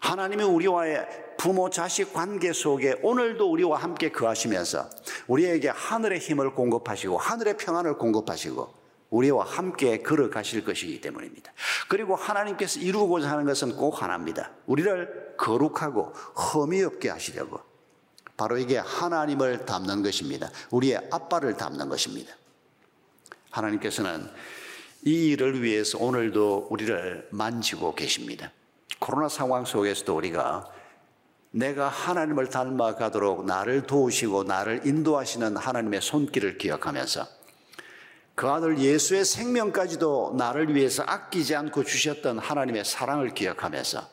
하나님이 0.00 0.44
우리와의 0.44 1.06
부모 1.38 1.70
자식 1.70 2.12
관계 2.12 2.52
속에 2.52 2.98
오늘도 3.02 3.50
우리와 3.50 3.78
함께 3.78 4.10
거하시면서 4.10 4.88
우리에게 5.26 5.68
하늘의 5.68 6.18
힘을 6.18 6.54
공급하시고 6.54 7.16
하늘의 7.16 7.56
평안을 7.56 7.98
공급하시고 7.98 8.78
우리와 9.10 9.44
함께 9.44 10.02
걸어가실 10.02 10.64
것이기 10.64 11.00
때문입니다. 11.00 11.52
그리고 11.88 12.14
하나님께서 12.14 12.80
이루고자 12.80 13.30
하는 13.30 13.44
것은 13.44 13.76
꼭 13.76 14.02
하나입니다. 14.02 14.50
우리를 14.66 15.34
거룩하고 15.38 16.12
흠이 16.34 16.82
없게 16.82 17.08
하시려고. 17.08 17.67
바로 18.38 18.56
이게 18.56 18.78
하나님을 18.78 19.66
닮는 19.66 20.02
것입니다. 20.02 20.48
우리의 20.70 21.08
아빠를 21.10 21.56
닮는 21.56 21.88
것입니다. 21.88 22.32
하나님께서는 23.50 24.30
이 25.04 25.30
일을 25.30 25.60
위해서 25.62 25.98
오늘도 25.98 26.68
우리를 26.70 27.28
만지고 27.30 27.96
계십니다. 27.96 28.52
코로나 29.00 29.28
상황 29.28 29.64
속에서도 29.64 30.16
우리가 30.16 30.70
내가 31.50 31.88
하나님을 31.88 32.48
닮아가도록 32.48 33.44
나를 33.44 33.82
도우시고 33.82 34.44
나를 34.44 34.86
인도하시는 34.86 35.56
하나님의 35.56 36.00
손길을 36.00 36.58
기억하면서 36.58 37.26
그 38.36 38.48
아들 38.48 38.78
예수의 38.78 39.24
생명까지도 39.24 40.36
나를 40.38 40.76
위해서 40.76 41.02
아끼지 41.04 41.56
않고 41.56 41.82
주셨던 41.82 42.38
하나님의 42.38 42.84
사랑을 42.84 43.34
기억하면서 43.34 44.08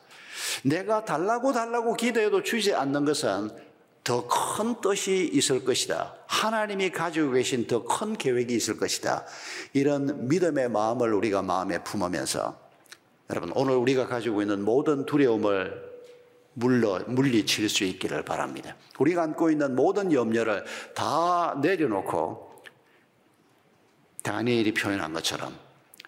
내가 0.64 1.04
달라고 1.04 1.52
달라고 1.52 1.94
기도해도 1.94 2.42
주지 2.42 2.74
않는 2.74 3.04
것은 3.04 3.66
더 4.06 4.28
큰 4.28 4.80
뜻이 4.80 5.28
있을 5.32 5.64
것이다. 5.64 6.14
하나님이 6.28 6.90
가지고 6.90 7.32
계신 7.32 7.66
더 7.66 7.84
큰 7.84 8.16
계획이 8.16 8.54
있을 8.54 8.78
것이다. 8.78 9.24
이런 9.72 10.28
믿음의 10.28 10.70
마음을 10.70 11.12
우리가 11.12 11.42
마음에 11.42 11.82
품으면서 11.82 12.56
여러분 13.30 13.50
오늘 13.56 13.74
우리가 13.74 14.06
가지고 14.06 14.42
있는 14.42 14.64
모든 14.64 15.06
두려움을 15.06 15.96
물러 16.54 17.00
물리칠 17.08 17.68
수 17.68 17.82
있기를 17.82 18.24
바랍니다. 18.24 18.76
우리가 19.00 19.24
안고 19.24 19.50
있는 19.50 19.74
모든 19.74 20.12
염려를 20.12 20.64
다 20.94 21.58
내려놓고 21.60 22.62
다니엘이 24.22 24.72
표현한 24.74 25.14
것처럼 25.14 25.52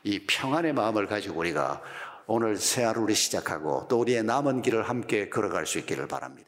이 0.05 0.21
평안의 0.21 0.73
마음을 0.73 1.09
가지고 1.09 1.41
우리가 1.41 1.83
오늘 2.29 2.57
새 2.57 2.85
하루를 2.85 3.17
시작하고 3.17 3.89
또 3.89 3.99
우리의 3.99 4.23
남은 4.23 4.63
길을 4.63 4.89
함께 4.89 5.29
걸어갈 5.29 5.67
수 5.67 5.81
있기를 5.81 6.07
바랍니다. 6.07 6.48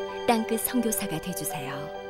땅끝 0.31 0.61
선교사가 0.61 1.19
되주세요. 1.19 2.00